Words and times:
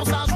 pour 0.00 0.08
ça 0.08 0.29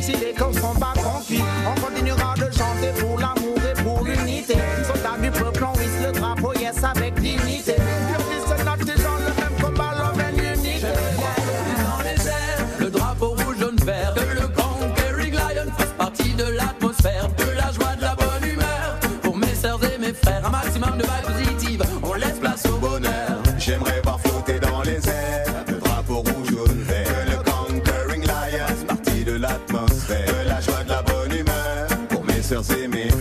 si 0.00 0.12
les 0.12 0.32
causes 0.32 0.58
sont 0.60 0.74
pas 0.74 0.97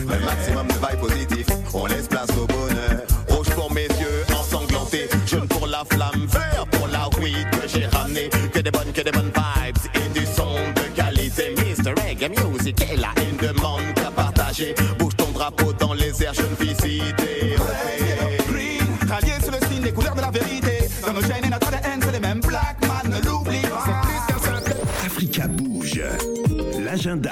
frères. 0.07 0.25
maximum 0.25 0.67
de 0.67 0.73
vibe 0.73 0.99
positif. 0.99 1.47
On 1.73 1.85
laisse 1.85 2.07
place 2.07 2.29
au 2.31 2.45
bonheur. 2.45 3.01
Rouge 3.29 3.49
pour 3.55 3.71
mes 3.71 3.87
yeux 3.87 4.23
ensanglantés. 4.37 5.09
Jaune 5.25 5.47
pour 5.47 5.67
la 5.67 5.83
flamme. 5.89 6.25
Vert 6.27 6.65
pour 6.71 6.87
la 6.87 7.09
weed 7.19 7.49
que 7.51 7.67
j'ai 7.67 7.85
ramené. 7.87 8.29
Que 8.53 8.59
des 8.59 8.71
bonnes, 8.71 8.91
que 8.93 9.01
des 9.01 9.11
bonnes 9.11 9.31
vibes. 9.35 9.77
Et 9.95 10.19
du 10.19 10.25
son 10.25 10.55
de 10.75 10.95
qualité. 10.95 11.55
Mr. 11.55 11.91
Reggae 11.91 12.29
Music 12.29 12.81
est 12.81 12.97
là. 12.97 13.09
Il 13.17 13.37
demande 13.37 13.93
qu'à 13.95 14.11
partager. 14.11 14.73
Bouge 14.97 15.15
ton 15.15 15.31
drapeau 15.31 15.73
dans 15.73 15.93
les 15.93 16.23
airs. 16.23 16.33
Jeune 16.33 16.55
fille 16.59 16.75
cité. 16.75 17.55
Green, 18.49 19.09
rallié 19.09 19.33
sur 19.41 19.51
le 19.51 19.59
signe 19.69 19.83
des 19.83 19.91
couleurs 19.91 20.15
de 20.15 20.21
la 20.21 20.31
vérité. 20.31 20.89
Dans 21.05 21.13
nos 21.13 21.21
chaînes 21.21 21.45
et 21.45 21.49
notre 21.49 21.67
ADN, 21.67 21.99
c'est 22.01 22.11
les 22.11 22.19
mêmes 22.19 22.41
black 22.41 22.77
man, 22.81 23.13
ne 23.13 23.25
l'oublie 23.25 23.61
pas. 23.61 24.01
Africa 25.05 25.47
Bouge. 25.47 26.01
L'agenda 26.83 27.31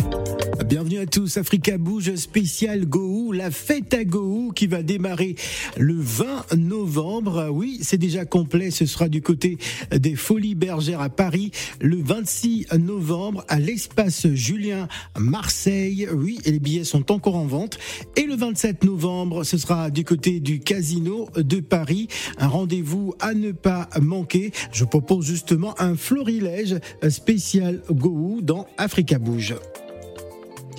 Bienvenue 0.71 0.99
à 0.99 1.05
tous, 1.05 1.35
Africa 1.35 1.77
Bouge 1.77 2.15
spécial 2.15 2.85
Gohou, 2.85 3.33
la 3.33 3.51
fête 3.51 3.93
à 3.93 4.05
Gohou 4.05 4.53
qui 4.53 4.67
va 4.67 4.83
démarrer 4.83 5.35
le 5.75 5.95
20 5.95 6.55
novembre. 6.55 7.49
Oui, 7.51 7.79
c'est 7.81 7.97
déjà 7.97 8.23
complet, 8.23 8.71
ce 8.71 8.85
sera 8.85 9.09
du 9.09 9.21
côté 9.21 9.57
des 9.91 10.15
Folies 10.15 10.55
Bergères 10.55 11.01
à 11.01 11.09
Paris 11.09 11.51
le 11.81 11.97
26 12.01 12.67
novembre 12.79 13.43
à 13.49 13.59
l'espace 13.59 14.27
Julien 14.29 14.87
Marseille. 15.19 16.07
Oui, 16.09 16.39
les 16.45 16.59
billets 16.59 16.85
sont 16.85 17.11
encore 17.11 17.35
en 17.35 17.47
vente. 17.47 17.77
Et 18.15 18.23
le 18.23 18.37
27 18.37 18.85
novembre, 18.85 19.43
ce 19.43 19.57
sera 19.57 19.89
du 19.89 20.05
côté 20.05 20.39
du 20.39 20.61
Casino 20.61 21.27
de 21.35 21.59
Paris. 21.59 22.07
Un 22.37 22.47
rendez-vous 22.47 23.13
à 23.19 23.33
ne 23.33 23.51
pas 23.51 23.89
manquer. 23.99 24.53
Je 24.71 24.85
propose 24.85 25.25
justement 25.25 25.75
un 25.81 25.97
florilège 25.97 26.77
spécial 27.09 27.81
Gohou 27.91 28.39
dans 28.41 28.67
Africa 28.77 29.19
Bouge. 29.19 29.53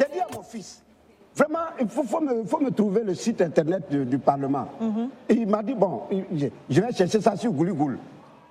J'ai 0.08 0.14
dit 0.14 0.20
à 0.20 0.26
mon 0.34 0.42
fils, 0.42 0.82
vraiment, 1.36 1.58
il 1.80 1.88
faut, 1.88 2.02
faut 2.02 2.20
me, 2.20 2.44
faut 2.44 2.58
me 2.60 2.70
trouver 2.70 3.02
le 3.04 3.14
site 3.14 3.40
internet 3.40 3.88
du, 3.90 4.04
du 4.04 4.18
Parlement. 4.18 4.66
Et 5.28 5.34
il 5.34 5.46
m'a 5.46 5.62
dit, 5.62 5.74
bon, 5.74 6.02
je, 6.34 6.46
je 6.68 6.80
vais 6.80 6.92
chercher 6.92 7.20
ça 7.20 7.36
sur 7.36 7.52
Gouligoul. 7.52 7.98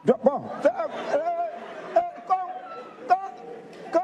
Donc, 0.06 0.18
Bon, 0.24 0.42
euh, 0.66 0.68
euh, 0.68 1.20
quand, 2.28 2.36
quand, 3.08 3.16
quand, 3.92 4.00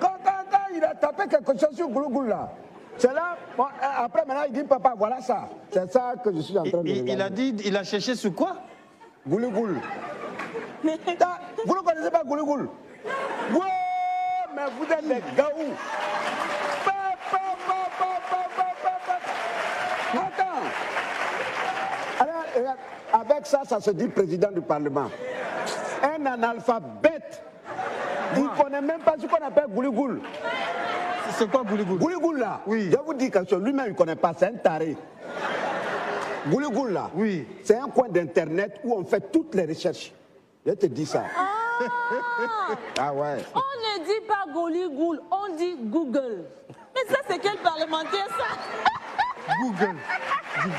quand, 0.00 0.08
quand- 0.24 0.44
quand 0.50 0.74
il 0.74 0.82
a 0.84 0.94
tapé 0.94 1.28
quelque 1.28 1.58
chose 1.58 1.76
sur 1.76 1.88
Gouligoul 1.88 2.28
là, 2.28 2.50
c'est 2.96 3.12
là, 3.12 3.36
bon, 3.56 3.64
euh, 3.64 4.04
après 4.04 4.24
maintenant 4.26 4.44
il 4.48 4.52
dit, 4.54 4.64
papa, 4.64 4.94
voilà 4.96 5.20
ça. 5.20 5.48
C'est 5.70 5.92
ça 5.92 6.14
que 6.24 6.32
je 6.32 6.40
suis 6.40 6.58
en 6.58 6.64
train 6.64 6.82
de 6.82 6.88
Il, 6.88 7.08
il 7.10 7.20
a 7.22 7.30
dit, 7.30 7.54
il 7.64 7.76
a 7.76 7.84
cherché 7.84 8.14
sur 8.16 8.34
quoi? 8.34 8.56
Gouligoul. 9.26 9.76
Vous 10.82 10.88
ne 10.88 11.80
connaissez 11.82 12.10
pas 12.10 12.22
Gouligoul? 12.24 12.68
Ouais, 13.52 13.60
mais 14.56 14.62
vous 14.78 14.92
êtes 14.92 15.06
des 15.06 15.22
gaous. 15.36 15.74
Avec 23.12 23.46
ça, 23.46 23.62
ça 23.64 23.80
se 23.80 23.90
dit 23.90 24.08
président 24.08 24.50
du 24.50 24.60
Parlement. 24.60 25.10
Un 26.02 26.26
analphabète. 26.26 27.42
Il 28.36 28.42
ne 28.44 28.48
connaît 28.62 28.80
même 28.82 29.00
pas 29.00 29.14
ce 29.20 29.26
qu'on 29.26 29.44
appelle 29.46 29.66
Gouligoul. 29.68 30.20
C'est 31.32 31.50
quoi 31.50 31.62
Gouligoul? 31.62 31.98
Gouligoul 31.98 32.38
là, 32.38 32.60
Oui. 32.66 32.90
je 32.92 32.96
vous 33.04 33.14
dis 33.14 33.30
chose, 33.48 33.62
lui-même 33.62 33.86
il 33.86 33.92
ne 33.92 33.96
connaît 33.96 34.16
pas, 34.16 34.32
c'est 34.36 34.46
un 34.46 34.54
taré. 34.54 34.96
Gouligoul 36.46 36.92
là, 36.92 37.10
Oui. 37.14 37.46
c'est 37.64 37.76
un 37.76 37.88
coin 37.88 38.08
d'internet 38.08 38.80
où 38.84 38.94
on 38.94 39.04
fait 39.04 39.20
toutes 39.32 39.54
les 39.54 39.64
recherches. 39.66 40.12
Je 40.66 40.72
te 40.72 40.86
dis 40.86 41.06
ça. 41.06 41.22
Ah 42.98 43.12
ouais. 43.14 43.36
On 43.54 43.58
ne 44.00 44.04
dit 44.04 44.26
pas 44.26 44.52
Goligoul, 44.52 45.20
on 45.30 45.54
dit 45.56 45.76
Google. 45.84 46.44
Mais 46.94 47.14
ça, 47.14 47.20
c'est 47.28 47.38
quel 47.38 47.56
parlementaire, 47.58 48.26
ça? 48.36 49.54
Google. 49.62 49.96
Dit 50.64 50.70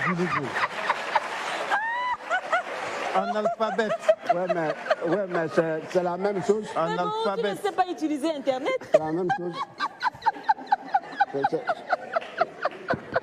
Gouligoul. 3.14 3.30
Analphabète. 3.30 3.92
Ouais, 4.34 4.46
mais, 4.54 5.10
ouais, 5.10 5.26
mais 5.28 5.48
c'est, 5.54 5.82
c'est 5.90 6.04
la 6.04 6.18
même 6.18 6.44
chose. 6.44 6.66
Mais 6.76 6.96
bon, 6.96 7.12
tu 7.36 7.42
ne 7.42 7.56
sais 7.56 7.72
pas 7.72 7.86
utiliser 7.90 8.32
Internet. 8.32 8.78
C'est 8.92 9.00
la 9.00 9.12
même 9.12 9.30
chose. 9.38 9.54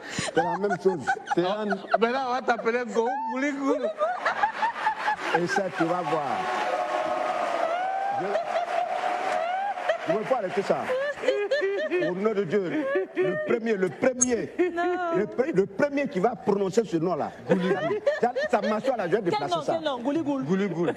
C'est, 0.08 0.36
la 0.36 0.56
même 0.58 0.76
chose. 0.82 1.06
C'est 1.34 1.46
un... 1.46 1.66
Maintenant, 1.66 2.24
on 2.28 2.32
va 2.34 2.42
t'appeler 2.42 2.84
Go. 2.86 3.08
Et 5.38 5.46
ça, 5.46 5.64
tu 5.76 5.84
vas 5.84 6.02
voir. 6.02 6.22
Je 10.06 10.12
ne 10.12 10.18
veux 10.18 10.24
pas 10.24 10.36
arrêter 10.36 10.62
ça. 10.62 10.78
Au 12.10 12.14
nom 12.14 12.34
de 12.34 12.44
Dieu, 12.44 12.70
le 13.16 13.34
premier, 13.46 13.74
le 13.74 13.88
premier, 13.88 14.50
le, 15.16 15.24
pre- 15.24 15.52
le 15.54 15.66
premier 15.66 16.08
qui 16.08 16.18
va 16.20 16.34
prononcer 16.36 16.82
ce 16.84 16.96
nom-là, 16.98 17.32
ça, 18.20 18.32
ça 18.50 18.60
m'assoit 18.60 18.96
là, 18.96 19.06
je 19.06 19.12
vais 19.16 19.22
Quel 19.22 19.30
déplacer 19.30 19.54
nom, 19.56 19.62
ça. 19.62 19.74
quel 19.74 19.84
nom 19.84 19.98
Gouligoul? 20.02 20.44
Gouligoul. 20.44 20.92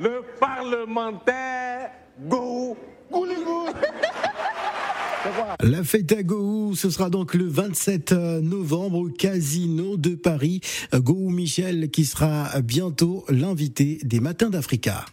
Le 0.00 0.22
parlementaire 0.38 1.90
Go 2.20 2.76
Gouligoul. 3.10 3.70
C'est 5.22 5.30
quoi 5.34 5.56
La 5.60 5.82
fête 5.82 6.12
à 6.12 6.22
Gohou, 6.22 6.74
ce 6.76 6.90
sera 6.90 7.10
donc 7.10 7.34
le 7.34 7.44
27 7.46 8.12
novembre 8.12 8.98
au 8.98 9.08
Casino 9.08 9.96
de 9.96 10.14
Paris. 10.14 10.60
Gohou 10.94 11.30
Michel 11.30 11.90
qui 11.90 12.04
sera 12.04 12.60
bientôt 12.60 13.24
l'invité 13.28 13.98
des 14.04 14.20
Matins 14.20 14.50
d'Africa. 14.50 15.04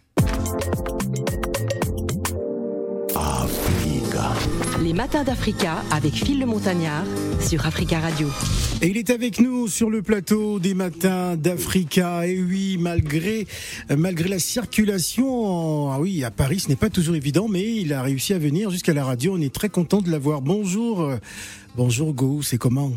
Matins 4.96 5.24
d'Africa 5.26 5.84
avec 5.92 6.14
Phil 6.14 6.40
le 6.40 6.46
Montagnard 6.46 7.04
sur 7.42 7.66
Africa 7.66 8.00
Radio. 8.00 8.30
Et 8.82 8.88
il 8.88 8.98
est 8.98 9.10
avec 9.10 9.40
nous 9.40 9.68
sur 9.68 9.90
le 9.90 10.02
plateau 10.02 10.58
des 10.60 10.74
matins 10.74 11.36
d'Africa. 11.36 12.26
Et 12.26 12.42
oui, 12.42 12.78
malgré, 12.80 13.46
malgré 13.96 14.30
la 14.30 14.40
circulation, 14.40 15.92
ah 15.92 16.00
oui, 16.00 16.24
à 16.24 16.32
Paris, 16.32 16.62
ce 16.62 16.70
n'est 16.70 16.78
pas 16.78 16.90
toujours 16.90 17.16
évident, 17.16 17.48
mais 17.50 17.76
il 17.76 17.92
a 17.94 18.02
réussi 18.02 18.34
à 18.34 18.40
venir 18.40 18.70
jusqu'à 18.70 18.94
la 18.94 19.04
radio. 19.04 19.36
On 19.36 19.42
est 19.42 19.54
très 19.54 19.70
content 19.70 20.02
de 20.02 20.10
l'avoir. 20.10 20.42
Bonjour, 20.42 21.02
euh, 21.02 21.18
bonjour 21.76 22.14
Go, 22.14 22.42
c'est 22.42 22.58
comment? 22.58 22.92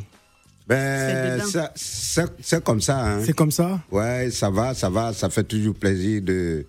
Ben, 0.69 1.41
c'est 1.75 2.63
comme 2.63 2.81
ça. 2.81 3.05
hein. 3.05 3.21
C'est 3.25 3.35
comme 3.35 3.51
ça? 3.51 3.81
Ouais, 3.91 4.31
ça 4.31 4.51
va, 4.51 4.75
ça 4.75 4.89
va. 4.89 5.13
Ça 5.13 5.31
fait 5.31 5.45
toujours 5.45 5.75
plaisir 5.75 6.23
de 6.23 6.65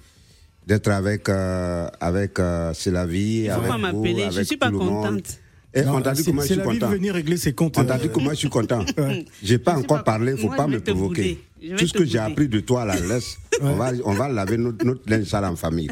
d'être 0.70 0.88
avec 0.90 1.28
euh, 1.28 1.90
avec 2.00 2.40
euh, 2.40 2.72
C'est 2.74 2.92
la 2.92 3.06
vie. 3.06 3.42
Il 3.46 3.52
faut 3.52 3.58
avec 3.58 3.68
pas 3.70 3.76
vous, 3.76 3.82
m'appeler, 3.82 4.16
je 4.32 4.36
avec 4.38 4.46
suis 4.48 4.58
pas 4.58 4.68
tout 4.70 4.80
le 4.80 4.86
monde. 4.86 5.06
contente. 5.08 5.40
Et 5.74 5.84
Non, 5.84 5.98
on 5.98 6.02
t'a 6.02 6.14
dit 6.14 6.24
c'est- 6.24 6.30
comment 6.32 6.42
je 6.42 6.54
suis 6.54 6.62
content. 6.62 6.90
venir 6.90 7.14
régler 7.14 7.38
ses 7.38 7.54
comptes. 7.54 7.78
On 7.78 7.84
t'a 7.86 7.98
dit 7.98 8.10
comment 8.10 8.30
je 8.32 8.36
suis 8.36 8.50
content. 8.50 8.84
J'ai 9.44 9.58
pas 9.60 9.76
encore 9.78 10.04
parlé, 10.04 10.36
faut 10.38 10.48
moi, 10.48 10.56
pas 10.56 10.68
me 10.68 10.80
provoquer. 10.80 11.40
Tout 11.78 11.86
ce 11.88 11.94
que 11.94 12.06
j'ai 12.06 12.18
appris 12.20 12.48
de 12.48 12.60
toi, 12.62 12.86
la 12.86 12.96
laisse. 13.00 13.38
on 13.62 13.74
va 13.74 13.92
on 14.06 14.14
va 14.14 14.30
laver 14.30 14.58
notre, 14.58 14.86
notre 14.86 15.02
linge 15.08 15.26
sale 15.26 15.46
en 15.46 15.56
famille. 15.58 15.90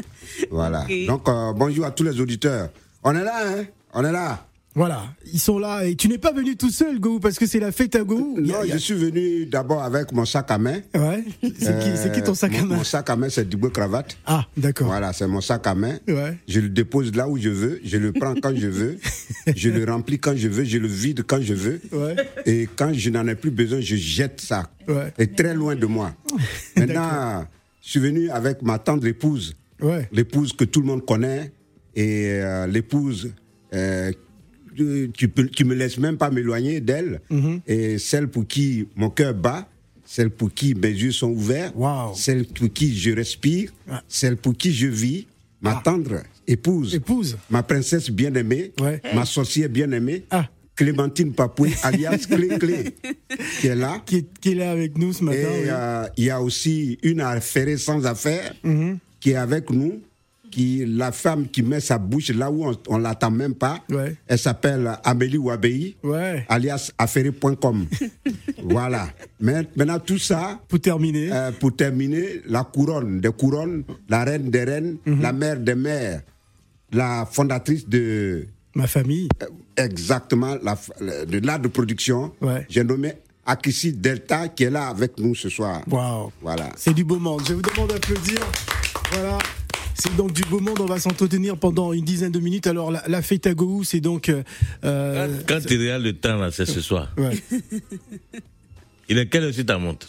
Voilà. 0.50 0.86
Donc 1.06 1.28
euh, 1.28 1.52
bonjour 1.54 1.84
à 1.84 1.90
tous 1.90 2.04
les 2.04 2.18
auditeurs. 2.20 2.70
On 3.04 3.14
est 3.14 3.22
là, 3.22 3.34
hein? 3.46 3.64
On 3.94 4.04
est 4.04 4.12
là. 4.12 4.46
Voilà, 4.78 5.02
ils 5.32 5.40
sont 5.40 5.58
là. 5.58 5.84
Et 5.84 5.96
tu 5.96 6.06
n'es 6.08 6.18
pas 6.18 6.32
venu 6.32 6.54
tout 6.56 6.70
seul, 6.70 7.00
Go, 7.00 7.18
parce 7.18 7.36
que 7.36 7.46
c'est 7.46 7.58
la 7.58 7.72
fête 7.72 7.96
à 7.96 8.04
Go. 8.04 8.36
Il 8.38 8.46
y 8.46 8.50
a- 8.52 8.58
Non, 8.58 8.60
a- 8.62 8.66
je 8.68 8.76
suis 8.78 8.94
venu 8.94 9.44
d'abord 9.46 9.82
avec 9.82 10.12
mon 10.12 10.24
sac 10.24 10.52
à 10.52 10.56
main. 10.58 10.78
Ouais. 10.94 11.24
C'est 11.58 12.12
qui, 12.14 12.22
ton 12.22 12.32
sac 12.34 12.52
Euh, 12.54 12.58
à 12.58 12.60
mon- 12.60 12.66
main 12.68 12.76
Mon 12.76 12.84
sac 12.84 13.10
à 13.10 13.16
main, 13.16 13.28
c'est 13.28 13.48
Dubo 13.48 13.70
Cravate. 13.70 14.16
Ah, 14.24 14.46
d'accord. 14.56 14.86
Voilà, 14.86 15.12
c'est 15.12 15.26
mon 15.26 15.40
sac 15.40 15.66
à 15.66 15.74
main. 15.74 15.96
Ouais. 16.06 16.38
Je 16.46 16.60
le 16.60 16.68
dépose 16.68 17.12
là 17.16 17.28
où 17.28 17.36
je 17.36 17.48
veux, 17.48 17.80
je 17.84 17.96
le 17.96 18.12
prends 18.12 18.34
quand 18.36 18.54
je 18.54 18.68
veux, 18.68 18.98
je 19.56 19.68
le 19.68 19.84
remplis 19.90 20.20
quand 20.20 20.36
je 20.36 20.46
veux, 20.46 20.62
je 20.62 20.78
le 20.78 20.86
vide 20.86 21.24
quand 21.26 21.42
je 21.42 21.54
veux. 21.54 21.80
Ouais. 21.90 22.14
Et 22.46 22.68
quand 22.76 22.92
je 22.92 23.10
n'en 23.10 23.26
ai 23.26 23.34
plus 23.34 23.50
besoin, 23.50 23.80
je 23.80 23.96
jette 23.96 24.40
ça. 24.40 24.70
Ouais. 24.86 25.12
Et 25.18 25.26
très 25.26 25.54
loin 25.54 25.74
de 25.74 25.86
moi. 25.86 26.14
Maintenant, 26.76 27.44
je 27.82 27.90
suis 27.90 28.00
venu 28.00 28.30
avec 28.30 28.62
ma 28.62 28.78
tendre 28.78 29.06
épouse, 29.08 29.56
Ouais. 29.80 30.08
l'épouse 30.12 30.52
que 30.52 30.62
tout 30.64 30.80
le 30.82 30.86
monde 30.86 31.04
connaît, 31.04 31.50
et 31.96 32.38
euh, 32.40 32.68
l'épouse 32.68 33.32
euh, 33.74 34.12
qui, 35.14 35.28
peut- 35.28 35.44
qui 35.48 35.64
me 35.64 35.74
laisse 35.74 35.98
même 35.98 36.16
pas 36.16 36.30
m'éloigner 36.30 36.80
d'elle, 36.80 37.20
Mhm. 37.30 37.60
et 37.66 37.98
celle 37.98 38.28
pour 38.28 38.46
qui 38.46 38.86
mon 38.96 39.10
cœur 39.10 39.34
bat, 39.34 39.68
celle 40.04 40.30
pour 40.30 40.52
qui 40.52 40.74
mes 40.74 40.88
yeux 40.90 41.12
sont 41.12 41.30
ouverts, 41.30 41.72
Wow. 41.76 42.14
celle 42.14 42.46
pour 42.46 42.72
qui 42.72 42.96
je 42.96 43.10
respire, 43.10 43.70
Ah. 43.90 44.02
celle 44.08 44.36
pour 44.36 44.56
qui 44.56 44.72
je 44.72 44.86
vis, 44.86 45.26
ma 45.60 45.74
tendre 45.84 46.22
épouse, 46.46 46.94
Épouse. 46.94 47.36
ma 47.50 47.62
princesse 47.62 48.10
bien-aimée, 48.10 48.72
Ouais. 48.80 49.00
ma 49.14 49.24
sorcière 49.24 49.68
bien-aimée, 49.68 50.24
Ah. 50.30 50.48
Clémentine 50.76 51.32
Papoué, 51.32 51.72
alias 51.82 52.24
Clé 52.30 52.56
Clé, 52.56 52.94
qui 53.60 53.66
est 53.66 53.74
là. 53.74 54.00
Qui 54.06 54.18
est, 54.18 54.26
qui 54.40 54.52
est 54.52 54.54
là 54.54 54.70
avec 54.70 54.96
nous 54.96 55.12
ce 55.12 55.24
matin. 55.24 55.38
Et 55.40 55.62
oui. 55.64 55.68
euh, 55.68 56.04
il 56.16 56.24
y 56.26 56.30
a 56.30 56.40
aussi 56.40 56.98
une 57.02 57.20
affaire 57.20 57.76
sans 57.80 58.06
affaire 58.06 58.54
Mhm. 58.62 58.98
qui 59.18 59.30
est 59.30 59.34
avec 59.34 59.70
nous, 59.70 60.00
qui 60.50 60.84
la 60.86 61.12
femme 61.12 61.48
qui 61.48 61.62
met 61.62 61.80
sa 61.80 61.98
bouche 61.98 62.30
là 62.30 62.50
où 62.50 62.64
on, 62.68 62.76
on 62.88 62.98
l'attend 62.98 63.30
même 63.30 63.54
pas. 63.54 63.80
Ouais. 63.90 64.16
Elle 64.26 64.38
s'appelle 64.38 64.90
Amélie 65.04 65.38
Wabei, 65.38 65.96
Ouais. 66.02 66.44
alias 66.48 66.90
affairé.com. 66.98 67.86
voilà. 68.64 69.08
Mais- 69.40 69.66
Maintenant 69.76 69.98
tout 69.98 70.18
ça, 70.18 70.60
Pour 70.68 70.80
terminer. 70.80 71.30
euh, 71.32 71.52
pour 71.52 71.74
terminer, 71.74 72.40
la 72.46 72.64
couronne 72.64 73.20
des 73.20 73.30
couronnes, 73.32 73.84
la 74.08 74.24
reine 74.24 74.50
des 74.50 74.64
reines, 74.64 74.96
Mhm. 75.06 75.20
la 75.22 75.32
mère 75.32 75.56
des 75.58 75.74
mères, 75.74 76.22
la 76.92 77.26
fondatrice 77.30 77.88
de 77.88 78.46
Ma 78.74 78.86
famille. 78.86 79.28
euh, 79.42 79.46
exactement 79.76 80.56
la, 80.62 80.76
de 81.26 81.38
l'art 81.46 81.60
de 81.60 81.68
production. 81.68 82.32
Ouais. 82.40 82.66
J'ai 82.68 82.84
nommé 82.84 83.12
Akissi 83.46 83.92
Delta 83.92 84.48
qui 84.48 84.64
est 84.64 84.70
là 84.70 84.88
avec 84.88 85.18
nous 85.18 85.34
ce 85.34 85.48
soir. 85.48 85.82
Waouh. 85.88 86.30
Voilà. 86.42 86.68
C'est 86.76 86.92
du 86.94 87.04
beau 87.04 87.18
monde. 87.18 87.42
Je 87.48 87.54
vous 87.54 87.62
demande 87.62 87.88
d'applaudir. 87.90 88.38
Voilà. 89.12 89.38
C'est 90.00 90.14
donc 90.16 90.32
du 90.32 90.42
beau 90.42 90.60
monde. 90.60 90.80
On 90.80 90.86
va 90.86 91.00
s'entretenir 91.00 91.56
pendant 91.56 91.92
une 91.92 92.04
dizaine 92.04 92.30
de 92.32 92.38
minutes. 92.38 92.66
Alors, 92.66 92.90
la, 92.92 93.02
la 93.08 93.20
fête 93.22 93.46
à 93.46 93.54
Go, 93.54 93.82
c'est 93.82 94.00
donc. 94.00 94.28
euh, 94.28 94.42
euh, 94.84 95.28
Quand 95.46 95.58
tu 95.66 95.76
regardes 95.78 96.02
le 96.04 96.12
temps, 96.12 96.36
là, 96.36 96.50
c'est 96.52 96.66
ce 96.66 96.80
soir. 96.80 97.12
ouais. 97.16 97.36
Il 99.08 99.18
est 99.18 99.26
quelle 99.26 99.44
heure 99.44 99.54
sur 99.54 99.64
ta 99.66 99.78
montre? 99.78 100.08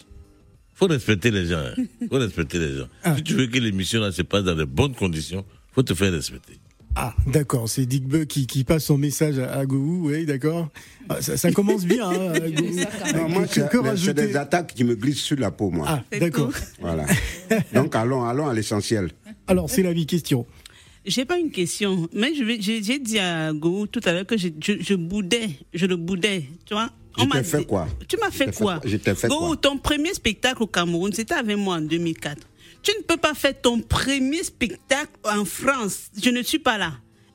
Faut 0.75 0.87
respecter 0.87 1.31
les 1.31 1.45
gens. 1.47 1.57
hein. 1.59 1.83
faut 2.09 2.17
respecter 2.17 2.59
les 2.59 2.77
gens. 2.77 2.87
Ah. 3.03 3.15
Si 3.15 3.23
tu 3.23 3.33
veux 3.33 3.47
que 3.47 3.57
l'émission 3.57 3.99
là 4.01 4.11
se 4.11 4.21
passe 4.21 4.43
dans 4.43 4.55
de 4.55 4.65
bonnes 4.65 4.93
conditions, 4.93 5.43
faut 5.73 5.83
te 5.83 5.93
faire 5.93 6.11
respecter. 6.11 6.53
Ah, 6.95 7.13
d'accord. 7.27 7.69
C'est 7.69 7.85
Dick 7.85 8.07
Buck 8.07 8.27
qui, 8.27 8.45
qui 8.47 8.63
passe 8.63 8.85
son 8.85 8.97
message 8.97 9.39
à, 9.39 9.53
à 9.59 9.65
Go. 9.65 10.01
Oui, 10.03 10.25
d'accord. 10.25 10.69
Ah, 11.07 11.21
ça, 11.21 11.37
ça 11.37 11.51
commence 11.51 11.85
bien. 11.85 12.09
Hein. 12.09 12.33
Non, 13.15 13.29
moi, 13.29 13.45
c'est 13.47 14.13
des 14.13 14.35
attaques 14.35 14.73
qui 14.75 14.83
me 14.83 14.95
glissent 14.95 15.21
sur 15.21 15.37
la 15.39 15.51
peau, 15.51 15.69
moi. 15.69 15.85
Ah, 15.87 16.03
d'accord. 16.19 16.51
Voilà. 16.81 17.05
Donc, 17.73 17.95
allons, 17.95 18.25
allons 18.25 18.47
à 18.47 18.53
l'essentiel. 18.53 19.09
Alors, 19.49 19.69
c'est 19.69 19.83
la 19.83 19.91
vie 19.93 20.05
question. 20.05 20.45
J'ai 21.05 21.25
pas 21.25 21.37
une 21.39 21.49
question, 21.51 22.07
mais 22.13 22.35
je 22.35 22.43
vais- 22.43 22.61
j'ai 22.61 22.99
dit 22.99 23.19
à 23.19 23.51
Go 23.53 23.87
tout 23.87 24.01
à 24.05 24.13
l'heure 24.13 24.25
que 24.25 24.37
je, 24.37 24.49
je, 24.61 24.73
je 24.79 24.93
boudais, 24.93 25.49
je 25.73 25.85
le 25.85 25.95
boudais, 25.95 26.43
tu 26.65 26.73
vois. 26.73 26.89
On 27.17 27.27
fait 27.43 27.65
quoi? 27.65 27.87
Tu 28.07 28.15
m'as 28.17 28.31
fait 28.31 28.55
quoi? 28.55 28.79
Je 28.85 28.95
t'ai 28.97 29.15
fait 29.15 29.27
Go, 29.27 29.37
quoi? 29.39 29.57
ton 29.57 29.77
premier 29.77 30.13
spectacle 30.13 30.63
au 30.63 30.67
Cameroun, 30.67 31.11
c'était 31.11 31.33
avec 31.33 31.57
moi 31.57 31.75
en 31.77 31.81
2004. 31.81 32.37
Tu 32.83 32.91
ne 32.97 33.03
peux 33.03 33.17
pas 33.17 33.33
faire 33.33 33.59
ton 33.59 33.81
premier 33.81 34.43
spectacle 34.43 35.11
en 35.25 35.43
France. 35.45 36.09
Je 36.21 36.29
ne 36.29 36.41
suis 36.43 36.59
pas 36.59 36.77
là. 36.77 36.93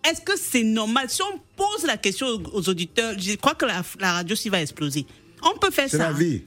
Est-ce 0.09 0.21
que 0.21 0.39
c'est 0.39 0.63
normal? 0.63 1.07
Si 1.11 1.21
on 1.23 1.39
pose 1.57 1.85
la 1.87 1.97
question 1.97 2.27
aux, 2.53 2.69
auditeurs, 2.69 3.15
je 3.19 3.35
crois 3.35 3.55
que 3.55 3.67
la, 3.67 3.83
la 3.99 4.13
radio 4.15 4.37
s'y 4.37 4.49
va 4.51 4.63
exploser. 4.63 5.05
On 5.43 5.59
peut 5.59 5.71
faire 5.71 5.89
C'est 5.91 5.99
ça. 5.99 6.11
la 6.11 6.13
vie. 6.13 6.43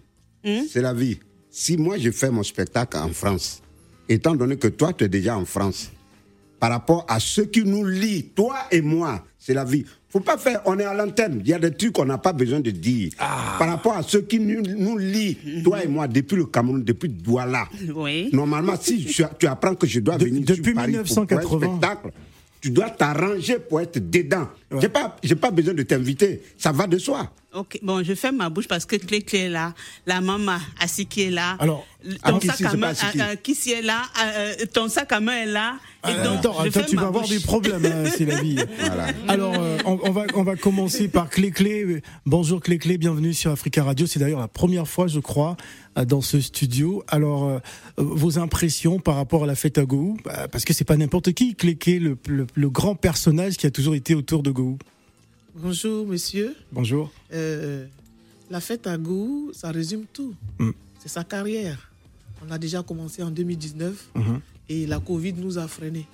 Hmm? 0.46 0.64
C'est 0.72 0.82
la 0.82 0.94
vie. 0.94 1.20
Si 1.52 1.78
moi, 1.78 1.98
je 1.98 2.10
fais 2.12 2.30
mon 2.32 2.44
spectacle 2.44 2.96
en 2.98 3.10
France, 3.10 3.62
étant 4.10 4.36
donné 4.36 4.58
que 4.58 4.68
toi, 4.68 4.94
tu 4.94 5.04
es 5.04 5.10
déjà 5.10 5.38
en 5.38 5.46
France, 5.46 5.92
par 6.60 6.72
rapport 6.72 7.06
à 7.08 7.20
ceux 7.20 7.46
qui 7.46 7.64
nous 7.64 7.86
lient, 7.86 8.24
toi 8.36 8.56
et 8.72 8.82
moi, 8.82 9.24
c'est 9.38 9.54
la 9.54 9.64
vie. 9.64 9.86
Faut 10.10 10.22
pas 10.22 10.38
faire, 10.38 10.62
on 10.66 10.80
est 10.80 10.86
à 10.86 10.94
l'antenne, 10.94 11.42
il 11.44 11.50
y 11.50 11.54
a 11.54 11.60
des 11.60 11.72
trucs 11.72 11.92
qu'on 11.94 12.06
n'a 12.06 12.18
pas 12.18 12.34
besoin 12.34 12.60
de 12.62 12.72
dire. 12.72 13.12
Ah. 13.20 13.56
Par 13.60 13.68
rapport 13.70 13.94
à 13.96 14.02
ceux 14.04 14.22
qui 14.22 14.40
nous, 14.40 14.62
nous 14.62 14.98
toi 15.64 15.84
et 15.84 15.88
moi, 15.88 16.08
depuis 16.08 16.38
le 16.38 16.46
Cameroun, 16.46 16.84
depuis 16.84 17.10
Douala. 17.10 17.68
Oui. 17.94 18.30
Normalement, 18.34 18.74
si 18.80 19.06
tu, 19.06 19.24
tu 19.38 19.48
apprends 19.48 19.76
que 19.76 19.86
je 19.86 20.00
dois 20.00 20.18
De- 20.18 20.26
venir 20.26 20.44
depuis 20.46 20.64
sur 20.64 20.74
Paris 20.76 20.94
pour 20.94 21.08
faire 21.08 21.18
un 21.18 21.26
1980. 21.28 21.68
spectacle, 21.68 22.12
tu 22.62 22.72
dois 22.72 22.90
t'arranger 22.90 23.60
pour 23.60 23.82
être 23.82 24.00
dedans. 24.10 24.48
J'ai 24.82 24.90
pas, 24.90 25.16
j'ai 25.24 25.36
pas 25.36 25.50
besoin 25.52 25.74
de 25.74 25.84
t'inviter. 25.84 26.42
Ça 26.58 26.72
va 26.72 26.88
de 26.88 26.98
soi. 26.98 27.32
Ok, 27.54 27.80
bon, 27.82 28.04
je 28.04 28.14
ferme 28.14 28.36
ma 28.38 28.50
bouche 28.50 28.68
parce 28.68 28.86
que 28.86 28.98
Clé 28.98 29.22
Clé 29.22 29.40
est 29.40 29.50
là, 29.50 29.74
la 30.06 30.20
maman 30.22 30.58
Assis 30.80 31.06
qui 31.06 31.24
est 31.24 31.30
là. 31.32 31.56
Alors, 31.60 31.88
ton 32.24 32.40
sac 32.42 32.62
à 32.62 32.76
main, 32.76 32.88
Asiki. 32.90 33.20
euh, 33.20 33.24
euh, 33.24 33.36
Kissi 33.42 33.72
est 33.72 33.82
là, 33.82 34.02
euh, 34.22 34.54
ton 34.74 34.90
sac 34.90 35.12
à 35.14 35.20
main 35.22 35.38
est 35.44 35.46
là. 35.48 35.78
Et 36.08 36.14
donc, 36.24 36.40
attends, 36.40 36.64
je 36.64 36.68
attends, 36.68 36.82
tu 36.88 36.96
vas 36.98 37.08
avoir 37.08 37.28
des 37.28 37.40
problèmes, 37.40 37.84
hein, 37.86 38.10
c'est 38.16 38.26
la 38.26 38.42
vie. 38.42 38.58
Voilà. 38.80 39.08
Alors, 39.30 39.56
euh, 39.58 39.78
on, 39.86 39.98
on 40.04 40.12
va, 40.12 40.26
on 40.36 40.44
va 40.44 40.56
commencer 40.58 41.08
par 41.08 41.30
Clé 41.30 41.50
Clé. 41.52 42.02
Bonjour 42.26 42.62
Clé 42.62 42.78
Clé, 42.78 42.98
bienvenue 42.98 43.34
sur 43.34 43.50
Africa 43.52 43.84
Radio. 43.86 44.06
C'est 44.06 44.20
d'ailleurs 44.20 44.42
la 44.42 44.48
première 44.50 44.88
fois, 44.88 45.08
je 45.08 45.20
crois, 45.20 45.56
dans 46.06 46.22
ce 46.22 46.40
studio. 46.42 47.04
Alors, 47.08 47.46
euh, 47.48 47.60
vos 47.98 48.38
impressions 48.38 49.00
par 49.00 49.16
rapport 49.16 49.46
à 49.46 49.48
la 49.48 49.56
fête 49.56 49.78
à 49.80 49.86
Gou 49.86 50.18
Bah, 50.26 50.48
Parce 50.52 50.66
que 50.66 50.74
c'est 50.74 50.86
pas 50.86 50.98
n'importe 50.98 51.32
qui, 51.34 51.56
Clé 51.56 51.76
Clé, 51.76 51.98
le, 52.00 52.18
le- 52.28 52.46
le 52.54 52.70
grand 52.70 52.94
personnage 52.96 53.58
qui 53.58 53.66
a 53.66 53.72
toujours 53.72 53.96
été 53.96 54.14
autour 54.14 54.44
de 54.44 54.52
Gou. 54.58 54.76
Bonjour, 55.54 56.08
monsieur. 56.08 56.56
Bonjour. 56.72 57.12
Euh, 57.32 57.86
la 58.50 58.60
fête 58.60 58.88
à 58.88 58.98
Gou, 58.98 59.52
ça 59.54 59.70
résume 59.70 60.06
tout. 60.12 60.34
Mm. 60.58 60.72
C'est 60.98 61.10
sa 61.10 61.24
carrière. 61.24 61.92
On 62.44 62.50
a 62.50 62.58
déjà 62.58 62.82
commencé 62.82 63.22
en 63.22 63.30
2019 63.30 64.10
Mhm. 64.16 64.40
et 64.70 64.88
la 64.88 65.00
Covid 65.00 65.34
nous 65.34 65.60
a 65.60 65.68
freinés. 65.68 66.08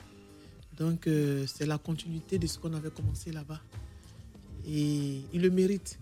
Donc, 0.77 1.07
euh, 1.07 1.45
c'est 1.47 1.65
la 1.65 1.77
continuité 1.77 2.37
de 2.37 2.45
ce 2.47 2.59
qu'on 2.59 2.73
avait 2.73 2.89
commencé 2.89 3.31
là-bas. 3.31 3.61
Et 4.67 5.21
il 5.33 5.41
le 5.41 5.49
mérite. 5.49 5.97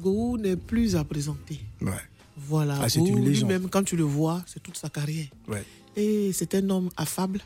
Gou 0.00 0.38
n'est 0.38 0.56
plus 0.56 0.94
à 0.94 1.02
présenter. 1.02 1.58
Ouais. 1.80 1.90
Voilà. 2.36 2.78
Ah. 2.82 2.86
Lui-même, 3.00 3.68
quand 3.68 3.82
tu 3.82 3.96
le 3.96 4.04
vois, 4.04 4.44
c'est 4.46 4.62
toute 4.62 4.76
sa 4.76 4.88
carrière. 4.88 5.26
Ouais. 5.48 5.64
Et 5.96 6.32
c'est 6.32 6.54
un 6.54 6.70
homme 6.70 6.88
affable, 6.96 7.40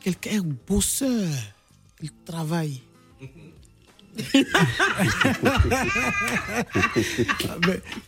quelqu'un 0.00 0.42
bosseur. 0.68 1.28
Il 2.00 2.10
travaille. 2.24 2.80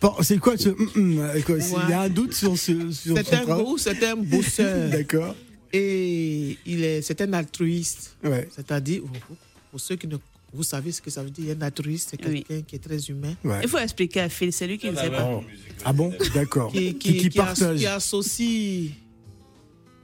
Ah, 0.02 0.08
c'est 0.22 0.38
quoi 0.38 0.56
ce. 0.56 0.68
hum, 0.70 0.90
hum, 0.96 1.18
euh, 1.18 1.40
Il 1.86 1.90
y 1.90 1.92
a 1.92 2.00
un 2.02 2.08
doute 2.08 2.34
sur 2.34 2.56
ce. 2.58 2.90
Sur 2.92 3.16
C'est 3.18 3.34
un 3.34 3.44
gros, 3.44 3.78
c'est 3.78 4.02
un 4.04 4.16
bosseur. 4.16 4.90
D'accord. 4.90 5.34
Et 5.72 6.58
il 6.66 6.82
est, 6.82 7.02
c'est 7.02 7.20
un 7.20 7.32
altruiste. 7.32 8.16
Ouais. 8.24 8.48
C'est-à-dire, 8.54 9.02
pour- 9.02 9.36
pour 9.70 9.80
ceux 9.80 9.96
qui 9.96 10.06
ne. 10.06 10.16
Vous 10.52 10.64
savez 10.64 10.90
ce 10.90 11.00
que 11.00 11.10
ça 11.10 11.22
veut 11.22 11.30
dire, 11.30 11.54
un 11.56 11.62
altruiste, 11.62 12.08
c'est 12.10 12.26
Oui. 12.26 12.42
quelqu'un 12.42 12.64
qui 12.66 12.74
est 12.74 12.80
très 12.80 12.98
humain. 13.08 13.34
Ouais. 13.44 13.60
Il 13.62 13.68
faut 13.68 13.78
expliquer 13.78 14.22
à 14.22 14.28
Phil, 14.28 14.52
c'est 14.52 14.66
lui 14.66 14.78
qui 14.78 14.90
ne 14.90 14.96
sait 14.96 15.08
pas. 15.10 15.28
Oh. 15.32 15.44
Ah 15.84 15.92
bon? 15.92 16.12
D'accord. 16.34 16.72
Qui, 16.72 16.96
Qui, 16.96 17.16
qui, 17.18 17.28
qui 17.28 17.38
as- 17.38 17.44
partage. 17.44 17.78
qui 17.78 17.86
associe 17.86 18.90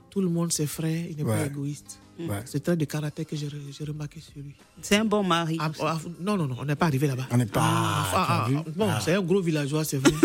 tout 0.09 0.21
le 0.21 0.29
monde, 0.29 0.53
ses 0.53 0.65
frères. 0.65 1.03
Il 1.09 1.17
n'est 1.17 1.23
Ouais. 1.23 1.35
pas 1.37 1.45
égoïste. 1.47 1.99
C'est 2.45 2.67
un 2.69 2.75
des 2.75 2.85
caractères 2.87 3.25
que 3.25 3.35
j'ai 3.35 3.47
re- 3.47 3.75
j'ai 3.77 3.83
remarqué 3.85 4.19
sur 4.19 4.33
lui. 4.41 4.53
C'est 4.81 4.95
un 4.95 5.05
bon 5.05 5.23
mari. 5.23 5.57
Ah, 5.59 5.71
ah, 5.81 5.99
non, 6.19 6.35
non, 6.37 6.47
non, 6.47 6.55
on 6.59 6.65
n'est 6.65 6.75
pas 6.75 6.87
arrivé 6.87 7.07
là-bas. 7.07 7.27
On 7.31 7.37
n'est 7.37 7.45
pas. 7.45 7.61
Ah, 7.63 8.07
ah, 8.13 8.47
ah, 8.55 8.63
bon, 8.75 8.87
Ah. 8.89 8.99
c'est 9.03 9.13
un 9.13 9.21
gros 9.21 9.41
villageois, 9.41 9.83
c'est 9.83 9.97
vrai. 9.97 10.11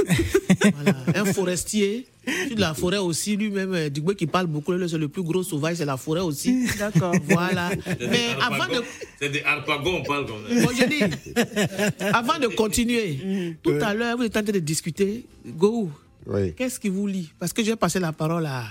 Voilà. 0.75 0.95
Un 1.17 1.25
forestier, 1.33 2.07
de 2.55 2.61
la 2.61 2.73
forêt 2.73 2.99
aussi, 2.99 3.37
lui-même, 3.37 3.75
euh, 3.75 3.89
Dugbe 3.89 4.15
qui 4.15 4.27
parle 4.29 4.47
beaucoup, 4.47 4.73
c'est 4.87 4.97
le 4.99 5.09
plus 5.09 5.23
gros 5.25 5.43
sauvage, 5.43 5.77
c'est 5.79 5.85
la 5.85 5.97
forêt 5.97 6.21
aussi. 6.21 6.67
D'accord. 6.79 7.15
Voilà. 7.29 7.71
Mais 7.99 8.29
avant 8.41 8.67
de. 8.73 8.83
C'est 9.19 9.29
des 9.31 9.43
harpagons, 9.43 9.97
on 10.01 10.03
parle 10.05 10.27
comme 10.27 10.37
ça. 10.49 10.65
Bon, 10.65 10.71
je 10.73 10.85
dis, 10.87 11.03
avant 12.13 12.39
de 12.39 12.47
continuer, 12.49 13.57
tout 13.63 13.75
à 13.81 13.93
l'heure, 13.95 14.17
vous 14.17 14.23
êtes 14.25 14.37
en 14.37 14.43
train 14.43 14.53
de 14.53 14.59
discuter. 14.61 15.27
Go, 15.47 15.91
Oui. 16.27 16.55
qu'est-ce 16.55 16.79
qui 16.79 16.89
vous 16.89 17.07
lie? 17.09 17.33
Parce 17.41 17.53
que 17.53 17.65
j'ai 17.65 17.75
passé 17.75 17.99
la 17.99 18.13
parole 18.13 18.47
à, 18.47 18.67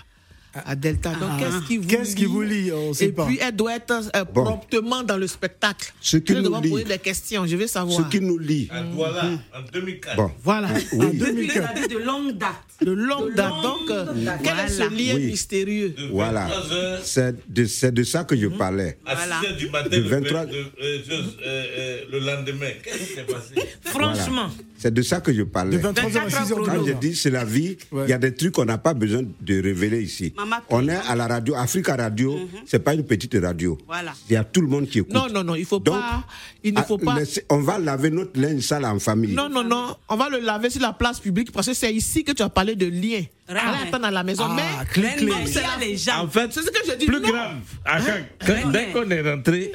à 0.53 0.75
Delta. 0.75 1.11
Donc, 1.11 1.29
Ah. 1.33 1.37
qu'est-ce 1.39 1.67
qui 1.67 1.77
vous 1.77 1.87
Qu'est-ce 1.87 2.15
qui 2.15 2.25
vous 2.25 2.41
lie 2.41 2.71
On 2.71 2.93
sait 2.93 3.05
Et 3.05 3.11
pas. 3.11 3.25
puis, 3.25 3.39
elle 3.41 3.55
doit 3.55 3.75
être 3.75 3.91
euh, 4.15 4.23
Bon. 4.25 4.43
promptement 4.43 5.03
dans 5.03 5.17
le 5.17 5.27
spectacle. 5.27 5.93
Ce 6.01 6.17
qui 6.17 6.33
je 6.33 6.39
nous 6.39 6.49
dois 6.49 6.61
lie. 6.61 6.69
poser 6.69 6.83
des 6.83 6.97
questions, 6.99 7.45
je 7.47 7.55
vais 7.55 7.67
Ce 7.67 7.73
savoir. 7.73 8.09
qui 8.09 8.19
nous 8.19 8.37
lie. 8.37 8.67
À 8.71 8.81
Douala, 8.83 9.23
en 9.55 9.61
2004. 9.71 10.15
Bon. 10.17 10.31
Voilà. 10.43 10.69
Oui. 10.93 11.05
En 11.05 11.13
2004. 11.13 11.87
de 11.87 11.97
longue 11.97 12.37
date. 12.37 12.51
De 12.85 12.91
longue 12.91 13.33
date. 13.35 13.53
Donc, 13.63 13.89
euh, 13.91 14.05
quel 14.43 14.59
est 14.65 14.69
ce 14.69 14.81
lien 14.89 15.15
Oui. 15.15 15.27
mystérieux 15.27 15.95
Voilà. 16.11 16.45
23 16.47 16.73
heures. 16.73 16.99
C'est 17.03 17.35
de, 17.53 17.65
c'est 17.65 17.91
de 17.93 18.03
ça 18.03 18.23
que 18.23 18.35
je 18.35 18.47
parlais. 18.47 18.97
À 19.05 19.15
6 19.15 19.45
heures 19.45 19.55
du 19.57 19.69
matin, 19.69 19.89
De 19.89 19.97
le, 19.97 20.01
23 20.09 20.45
de- 20.47 20.55
euh, 20.55 20.97
chose, 21.07 21.37
euh, 21.45 21.65
euh, 21.77 22.01
le 22.11 22.19
lendemain. 22.19 22.71
Qu'est-ce 22.83 22.97
qui 22.97 23.13
s'est 23.13 23.23
passé? 23.23 23.55
Franchement. 23.83 24.49
C'est 24.81 24.91
de 24.93 25.01
ça 25.03 25.21
que 25.21 25.31
je 25.31 25.43
parlais. 25.43 25.77
De 25.77 25.83
23h 25.87 26.17
à 26.17 26.27
6h 26.27 26.47
du 26.63 26.69
Quand 26.69 26.85
je 26.87 26.93
dis 26.93 27.15
c'est 27.15 27.29
la 27.29 27.45
vie, 27.45 27.77
il 27.91 27.97
Ouais. 27.97 28.07
y 28.09 28.13
a 28.13 28.17
des 28.17 28.33
trucs 28.33 28.53
qu'on 28.53 28.65
n'a 28.65 28.79
pas 28.79 28.95
besoin 28.95 29.21
de 29.39 29.61
révéler 29.61 30.01
ici. 30.01 30.33
Maman, 30.35 30.55
On 30.69 30.87
est 30.87 30.95
à 31.07 31.15
la 31.15 31.27
radio, 31.27 31.53
Africa 31.55 31.95
Radio, 31.95 32.39
c'est 32.65 32.79
pas 32.79 32.95
une 32.95 33.05
petite 33.05 33.37
radio. 33.39 33.77
Voilà. 33.85 34.11
Il 34.27 34.33
y 34.33 34.35
a 34.37 34.43
tout 34.43 34.59
le 34.61 34.67
monde 34.67 34.87
qui 34.87 34.97
écoute. 34.99 35.13
Non, 35.13 35.27
non, 35.31 35.43
non, 35.43 35.53
il 35.53 35.65
faut 35.65 35.77
Donc, 35.79 35.99
pas. 35.99 36.23
Il 36.63 36.73
ne 36.73 36.79
Ah, 36.79 36.83
faut 36.83 36.97
pas. 36.97 37.15
on 37.49 37.59
va 37.59 37.77
laver 37.77 38.09
notre 38.09 38.39
linge 38.41 38.61
sale 38.63 38.85
en 38.85 38.97
famille. 38.97 39.33
Non, 39.35 39.49
non, 39.49 39.63
non. 39.63 39.95
On 40.09 40.15
va 40.15 40.29
le 40.29 40.39
laver 40.39 40.71
sur 40.71 40.81
la 40.81 40.93
place 40.93 41.19
publique 41.19 41.51
parce 41.51 41.67
que 41.67 41.73
c'est 41.75 41.93
ici 41.93 42.23
que 42.23 42.31
tu 42.31 42.41
as 42.41 42.49
parlé 42.49 42.75
de 42.75 42.87
lien. 42.87 43.21
Rien. 43.47 43.59
Allez 43.59 43.87
attendre 43.87 44.05
à 44.05 44.11
la 44.11 44.23
maison. 44.23 44.45
Ah, 44.47 44.55
mais 44.55 44.85
clé, 44.87 45.09
clé. 45.17 45.31
les 45.79 45.97
gens. 45.97 46.23
En 46.23 46.27
fait, 46.27 46.51
c'est 46.51 46.61
ce 46.63 46.71
que 46.71 46.79
je 46.87 46.95
dis. 46.97 47.05
plus 47.05 47.19
non. 47.21 47.29
grave. 47.29 47.57
Ah, 47.85 47.99
quand- 48.01 48.45
quand- 48.47 48.69
dès 48.71 48.85
qu'on 48.87 49.09
est 49.11 49.21
rentré, 49.31 49.71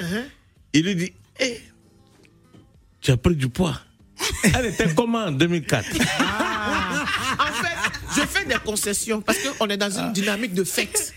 il 0.73 0.85
lui 0.85 0.97
dit 0.97 1.13
Hé, 1.39 1.61
tu 3.01 3.11
as 3.13 3.17
pris 3.17 3.37
du 3.37 3.49
poids. 3.49 3.79
Elle 4.43 4.67
était 4.67 4.95
comment 4.95 5.25
en 5.25 5.31
2004 5.33 5.87
En 5.91 7.53
fait, 7.53 7.77
je 8.17 8.27
fais 8.27 8.45
des 8.45 8.57
concessions 8.65 9.21
parce 9.21 9.39
qu'on 9.39 9.69
est 9.69 9.77
dans 9.77 9.91
une 9.99 10.13
dynamique 10.13 10.55
de 10.55 10.65
fête. 10.65 11.15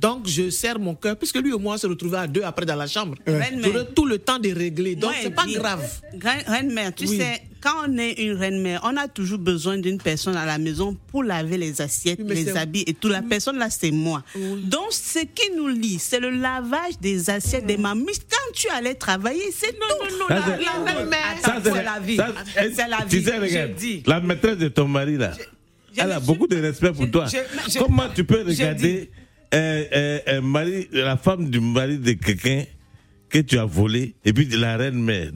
Donc, 0.00 0.26
je 0.26 0.48
serre 0.50 0.78
mon 0.78 0.94
cœur, 0.94 1.16
puisque 1.16 1.36
lui 1.36 1.54
et 1.54 1.58
moi 1.58 1.74
on 1.74 1.78
se 1.78 1.86
retrouvait 1.86 2.18
à 2.18 2.26
deux 2.26 2.42
après 2.42 2.64
dans 2.64 2.76
la 2.76 2.86
chambre. 2.86 3.16
Reine 3.26 3.60
J'aurais 3.62 3.72
mère. 3.84 3.94
tout 3.94 4.06
le 4.06 4.18
temps 4.18 4.38
de 4.38 4.48
régler. 4.50 4.94
Donc, 4.96 5.12
c'est 5.22 5.30
pas 5.34 5.44
grave. 5.46 5.86
Reine 6.22 6.42
reine 6.46 6.72
mère, 6.72 6.94
tu 6.94 7.06
Oui. 7.06 7.18
sais, 7.18 7.42
quand 7.60 7.74
on 7.86 7.98
est 7.98 8.12
une 8.12 8.32
reine 8.32 8.62
mère, 8.62 8.80
on 8.84 8.96
a 8.96 9.08
toujours 9.08 9.38
besoin 9.38 9.76
d'une 9.76 9.98
personne 10.00 10.36
à 10.36 10.46
la 10.46 10.56
maison 10.56 10.96
pour 11.08 11.22
laver 11.22 11.58
les 11.58 11.82
assiettes, 11.82 12.20
Oui, 12.22 12.34
les 12.34 12.56
habits 12.56 12.84
et 12.86 12.94
tout. 12.94 13.08
La 13.08 13.20
personne 13.20 13.58
là, 13.58 13.68
c'est 13.68 13.90
moi. 13.90 14.22
Donc, 14.34 14.86
ce 14.92 15.18
qui 15.18 15.50
nous 15.54 15.68
lie, 15.68 15.98
c'est 15.98 16.20
le 16.20 16.30
lavage 16.30 16.98
des 17.00 17.28
assiettes 17.28 17.66
des 17.66 17.76
mamies. 17.76 18.06
Quand 18.30 18.52
tu 18.54 18.68
allais 18.70 18.94
travailler, 18.94 19.52
c'est 19.54 19.72
tout. 19.78 19.78
Non, 19.80 20.16
non, 20.18 20.26
Ça, 20.28 20.44
c'est- 20.46 20.64
La 20.64 20.92
reine 20.94 21.08
mère. 21.08 21.20
Ça, 21.44 21.54
Attends, 21.56 21.74
c'est 21.74 21.82
la 21.82 22.00
vie. 22.00 22.16
C'est 22.74 22.88
la 22.88 22.98
Tu 23.08 23.18
vie. 23.18 23.24
sais, 23.24 23.38
regarde, 23.38 23.72
la 24.06 24.20
maîtresse 24.20 24.56
de 24.56 24.68
ton 24.68 24.88
mari, 24.88 25.18
là, 25.18 25.32
je 25.94 26.00
elle 26.02 26.12
a 26.12 26.20
beaucoup 26.20 26.46
de 26.46 26.56
respect 26.56 26.92
pour 26.92 27.04
je- 27.04 27.10
toi. 27.10 27.26
Comment 27.78 28.08
tu 28.14 28.24
peux 28.24 28.42
regarder 28.46 29.10
un 29.52 30.40
mari, 30.40 30.88
la 30.92 31.16
femme 31.16 31.50
du 31.50 31.60
mari 31.60 31.98
de 31.98 32.12
quelqu'un 32.12 32.64
que 33.28 33.38
tu 33.38 33.56
as 33.60 33.64
volé 33.64 34.16
et 34.24 34.32
puis 34.32 34.44
de 34.46 34.56
la 34.56 34.76
reine 34.76 35.00
mère 35.00 35.30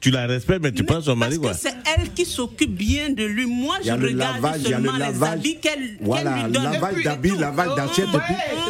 Tu 0.00 0.12
la 0.12 0.26
respectes, 0.26 0.62
mais 0.62 0.70
tu 0.70 0.84
prends 0.84 1.00
son 1.00 1.16
mari. 1.16 1.36
Parce 1.42 1.62
que 1.64 1.68
c'est 1.68 1.74
elle 1.98 2.12
qui 2.12 2.24
s'occupe 2.24 2.70
bien 2.72 3.10
de 3.10 3.24
lui. 3.24 3.44
Moi, 3.46 3.76
Il 3.80 3.86
y 3.86 3.88
je 3.88 3.92
a 3.92 3.96
le 3.96 4.06
regarde 4.06 4.34
lavage, 4.40 4.60
il 4.64 4.70
y 4.70 4.72
a 4.72 4.78
le 4.78 4.84
seulement 4.84 4.92
les 4.92 4.98
lavage. 5.12 5.32
habits 5.32 5.56
qu'elle 5.60 5.98
Voilà, 6.00 6.44
lui 6.46 6.52
donne. 6.52 6.62
lavage 6.62 7.02
d'habits, 7.02 7.36
lavage 7.36 7.74
d'assiettes, 7.74 8.06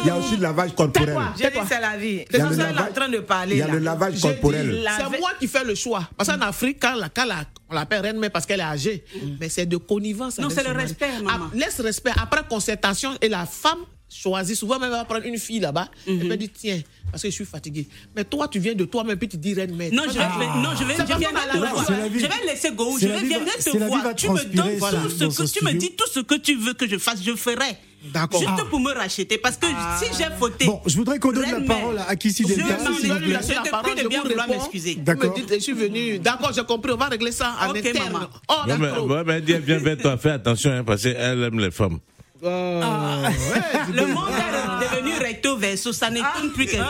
il 0.03 0.07
y 0.07 0.09
a 0.09 0.17
aussi 0.17 0.35
le 0.37 0.41
lavage 0.41 0.73
corporel. 0.73 1.15
J'ai 1.37 1.51
dit 1.51 1.57
c'est 1.69 1.79
la 1.81 1.95
vie. 1.97 2.07
Il 2.07 2.17
y 2.17 2.21
a 2.21 2.25
C'est 2.31 2.37
le 2.49 2.55
ça 2.55 2.61
est 2.69 2.71
en 2.71 2.75
lavage- 2.75 2.93
train 2.95 3.09
de 3.09 3.17
parler. 3.19 3.55
il 3.55 3.59
y 3.59 3.61
a 3.61 3.67
là. 3.67 3.73
le 3.73 3.79
lavage 3.79 4.19
corporel. 4.19 4.83
C'est 4.97 5.19
moi 5.19 5.29
qui 5.39 5.47
fais 5.47 5.63
le 5.63 5.75
choix. 5.75 6.09
Parce 6.17 6.29
qu'en 6.29 6.41
Afrique, 6.41 6.77
quand, 6.81 6.95
la- 6.95 7.09
quand 7.09 7.25
la- 7.25 7.43
on 7.69 7.75
l'appelle 7.75 8.01
reine 8.01 8.17
mère 8.17 8.31
parce 8.31 8.47
qu'elle 8.47 8.61
est 8.61 8.63
âgée, 8.63 9.03
mais 9.39 9.49
c'est 9.49 9.67
de 9.67 9.77
connivence. 9.77 10.39
Non, 10.39 10.49
c'est 10.49 10.63
le 10.67 10.71
respect, 10.73 11.05
maman. 11.23 11.49
Ah, 11.51 11.55
laisse 11.55 11.79
respect. 11.81 12.11
Après 12.19 12.41
concertation, 12.49 13.11
et 13.21 13.29
la 13.29 13.45
femme 13.45 13.77
choisit. 14.09 14.55
Souvent, 14.55 14.79
même, 14.79 14.91
elle 14.91 14.97
va 14.97 15.05
prendre 15.05 15.25
une 15.25 15.37
fille 15.37 15.59
là-bas. 15.59 15.89
Elle 16.07 16.15
Mhm. 16.15 16.27
peut 16.29 16.37
dire, 16.37 16.49
tiens, 16.53 16.81
parce 17.11 17.23
que 17.23 17.29
je 17.29 17.33
suis 17.33 17.45
fatiguée. 17.45 17.87
Mais 18.15 18.23
toi, 18.23 18.47
tu 18.47 18.59
viens 18.59 18.73
de 18.73 18.85
toi-même, 18.85 19.17
puis 19.17 19.27
tu 19.27 19.37
dis 19.37 19.53
reine 19.53 19.75
mère. 19.75 19.91
Non, 19.93 20.03
je 20.07 20.13
vais, 20.13 20.19
non, 20.61 20.69
je 20.79 20.83
vais, 20.83 20.93
je 20.95 21.01
te 21.01 21.57
voir. 21.57 21.85
Je 21.87 22.47
laisser 22.47 22.71
Go. 22.71 22.97
Je 22.99 23.07
vais 23.07 23.19
c'est 23.59 23.71
te 23.71 23.77
voir. 23.77 24.15
Tu 24.15 24.29
me 24.29 24.43
donnes 24.43 24.77
dans- 24.79 25.27
tout 25.27 25.31
ce 25.31 25.43
que 25.43 25.59
tu 25.59 25.65
me 25.65 25.73
dis, 25.73 25.91
tout 25.95 26.07
ce 26.11 26.19
que 26.19 26.35
tu 26.35 26.55
veux 26.55 26.73
que 26.73 26.87
je 26.87 26.97
fasse, 26.97 27.23
je 27.23 27.35
ferai. 27.35 27.77
D'accord. 28.13 28.39
Juste 28.39 28.51
Ah. 28.59 28.65
pour 28.69 28.79
me 28.79 28.91
racheter. 28.93 29.39
Parce 29.39 29.57
que 29.57 29.65
si 29.65 30.05
j'ai 30.15 30.29
fauté. 30.37 30.65
Bon, 30.67 30.79
je 30.85 30.95
voudrais 30.95 31.17
qu'on 31.17 31.31
donne 31.31 31.49
la 31.49 31.61
parole 31.61 31.97
à 31.97 32.09
Akissi 32.09 32.43
je 32.47 32.53
Delta, 32.53 32.77
s'il 32.77 33.07
vous 33.07 33.11
aller, 33.13 33.25
plaît. 33.25 33.39
Je 33.41 33.47
te 33.69 33.83
prie 33.83 34.03
de 34.03 34.07
bien 34.07 34.21
vouloir 34.21 34.47
m'excuser. 34.47 34.95
D'accord. 34.95 35.35
Je 35.49 35.59
suis 35.59 35.73
venu. 35.73 36.19
D'accord, 36.19 36.53
j'ai 36.53 36.63
compris. 36.63 36.91
On 36.91 36.97
va 36.97 37.07
régler 37.07 37.31
ça 37.31 37.55
en 37.61 37.71
Ok, 37.71 37.77
interne. 37.77 38.11
maman. 38.13 38.27
Oh, 38.47 38.53
d'accord. 38.67 39.07
ouais, 39.07 39.23
mais 39.25 39.33
elle 39.37 39.43
dit, 39.45 39.55
viens 39.57 39.79
vers 39.79 39.97
toi, 39.97 40.17
fais 40.17 40.29
attention, 40.31 40.71
hein, 40.71 40.83
parce 40.83 41.01
qu'elle 41.01 41.43
aime 41.43 41.59
les 41.59 41.71
femmes. 41.71 41.97
Euh, 42.45 42.81
Le 43.93 44.05
monde 44.07 44.29
est 44.29 44.95
devenu 44.97 45.17
recto 45.17 45.57
verso. 45.57 45.91
Ça 45.93 46.09
n'étonne 46.09 46.51
plus 46.53 46.65
quelqu'un. 46.65 46.85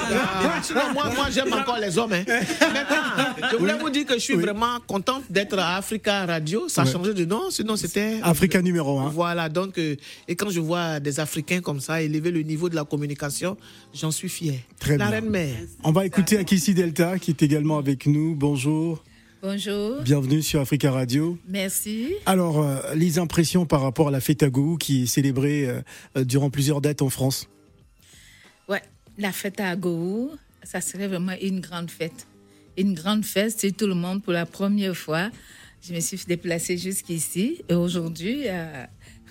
Ah, 0.75 0.91
moi, 0.93 1.05
moi 1.15 1.25
j'aime 1.31 1.51
encore 1.53 1.77
les 1.79 1.97
hommes. 1.97 2.13
hein. 2.13 2.23
Maintenant, 2.27 3.49
je 3.51 3.55
voulais 3.57 3.77
vous 3.77 3.89
dire 3.89 4.05
que 4.05 4.13
je 4.15 4.19
suis 4.19 4.35
vraiment 4.35 4.79
contente 4.87 5.23
d'être 5.29 5.57
à 5.59 5.75
Africa 5.77 6.25
Radio. 6.25 6.67
Ça 6.67 6.81
a 6.81 6.85
Ouais. 6.85 6.91
changé 6.91 7.13
de 7.13 7.25
nom, 7.25 7.49
sinon 7.49 7.75
c'était. 7.75 8.19
Africa 8.23 8.61
numéro 8.61 8.99
1. 8.99 9.09
Voilà, 9.09 9.49
donc, 9.49 9.77
euh, 9.77 9.95
et 10.27 10.35
quand 10.35 10.49
je 10.49 10.59
vois 10.59 10.99
des 10.99 11.19
Africains 11.19 11.61
comme 11.61 11.79
ça 11.79 12.01
élever 12.01 12.31
le 12.31 12.41
niveau 12.41 12.69
de 12.69 12.75
la 12.75 12.83
communication, 12.83 13.57
j'en 13.93 14.11
suis 14.11 14.29
fier. 14.29 14.59
Très 14.79 14.97
la 14.97 15.05
bien. 15.05 15.09
reine 15.15 15.29
mère. 15.29 15.55
On 15.83 15.91
va 15.91 16.05
écouter 16.05 16.37
Akissi 16.37 16.73
Delta 16.73 17.17
qui 17.19 17.31
est 17.31 17.41
également 17.41 17.77
avec 17.77 18.05
nous. 18.05 18.35
Bonjour, 18.35 19.03
Bonjour. 19.47 20.01
bienvenue 20.01 20.41
sur 20.41 20.59
Africa 20.59 20.91
Radio. 20.91 21.37
Merci. 21.47 22.15
Alors, 22.25 22.63
euh, 22.63 22.95
les 22.95 23.19
impressions 23.19 23.67
par 23.67 23.81
rapport 23.81 24.07
à 24.07 24.11
la 24.11 24.19
fête 24.19 24.41
à 24.41 24.49
Gou 24.49 24.75
qui 24.75 25.03
est 25.03 25.05
célébrée 25.05 25.69
euh, 25.69 25.81
euh, 26.17 26.23
durant 26.23 26.49
plusieurs 26.49 26.81
dates 26.81 27.03
en 27.03 27.11
France? 27.11 27.47
Ouais, 28.67 28.81
la 29.19 29.31
fête 29.31 29.59
à 29.59 29.69
Agou, 29.69 30.31
ça 30.63 30.81
serait 30.81 31.07
vraiment 31.07 31.35
une 31.39 31.59
grande 31.59 31.91
fête. 31.91 32.25
Une 32.75 32.95
grande 32.95 33.23
fête, 33.23 33.53
c'est 33.55 33.71
tout 33.71 33.85
le 33.85 33.93
monde 33.93 34.23
pour 34.23 34.33
la 34.33 34.47
première 34.47 34.97
fois. 34.97 35.29
Je 35.87 35.93
me 35.93 35.99
suis 35.99 36.17
déplacée 36.27 36.79
jusqu'ici 36.79 37.61
et 37.69 37.75
aujourd'hui 37.75 38.45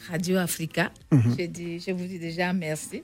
Radio 0.09 0.37
Africa. 0.37 0.93
Mhm. 1.11 1.35
je, 1.37 1.47
dis, 1.47 1.81
je 1.81 1.91
vous 1.91 2.07
dis 2.07 2.21
déjà 2.21 2.53
merci. 2.53 3.03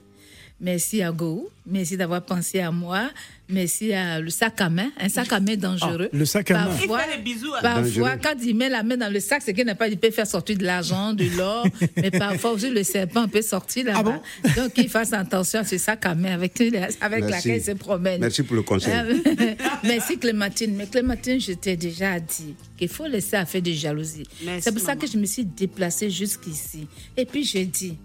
Merci 0.63 1.01
à 1.01 1.11
Go, 1.11 1.49
merci 1.65 1.97
d'avoir 1.97 2.21
pensé 2.23 2.59
à 2.59 2.69
moi, 2.69 3.09
merci 3.49 3.93
à 3.93 4.19
le 4.19 4.29
sac 4.29 4.61
à 4.61 4.69
main, 4.69 4.91
un 4.99 5.09
sac 5.09 5.33
à 5.33 5.39
main 5.39 5.55
dangereux. 5.55 6.07
Ah, 6.13 6.15
le 6.15 6.23
sac 6.25 6.51
à 6.51 6.53
main. 6.53 6.65
Parfois, 6.67 7.01
Il 7.03 7.09
fait 7.11 7.17
les 7.17 7.23
bisous 7.23 7.53
à- 7.55 7.61
Parfois, 7.61 7.81
Dangereux. 7.81 8.19
quand 8.21 8.35
il 8.45 8.55
met 8.55 8.69
la 8.69 8.83
main 8.83 8.95
dans 8.95 9.11
le 9.11 9.19
sac, 9.19 9.41
c'est 9.43 9.53
qu'il 9.55 9.65
n'a 9.65 9.73
pas, 9.73 9.87
il 9.87 9.97
peut 9.97 10.11
faire 10.11 10.27
sortir 10.27 10.55
de 10.59 10.63
l'argent, 10.63 11.13
de 11.13 11.25
l'or, 11.35 11.65
mais 11.97 12.11
parfois 12.11 12.51
aussi 12.51 12.69
le 12.69 12.83
serpent 12.83 13.27
peut 13.27 13.41
sortir 13.41 13.85
Ah 13.87 13.93
là-bas. 13.93 14.21
Donc, 14.55 14.73
il 14.77 14.87
fasse 14.87 15.13
attention 15.13 15.61
à 15.61 15.63
ce 15.63 15.79
sac 15.79 16.05
à 16.05 16.13
main 16.13 16.33
avec, 16.35 16.61
avec 16.61 16.71
Merci. 17.01 17.31
laquelle 17.31 17.57
il 17.57 17.63
se 17.63 17.71
promène. 17.71 18.21
Merci 18.21 18.43
pour 18.43 18.55
le 18.55 18.61
conseil. 18.61 18.93
Merci 19.83 20.19
Clémentine. 20.19 20.75
Mais 20.75 20.85
Clémentine, 20.85 21.39
je 21.41 21.53
t'ai 21.53 21.75
déjà 21.75 22.19
dit 22.19 22.53
qu'il 22.77 22.87
faut 22.87 23.07
laisser 23.07 23.35
affaire 23.35 23.63
de 23.63 23.71
jalousie. 23.71 24.27
C'est 24.59 24.71
pour 24.71 24.81
ça 24.83 24.95
que 24.95 25.07
je 25.07 25.17
me 25.17 25.25
suis 25.25 25.43
déplacée 25.43 26.11
jusqu'ici. 26.11 26.87
Et 27.17 27.25
puis 27.25 27.43
j'ai 27.43 27.65
dit, 27.65 27.97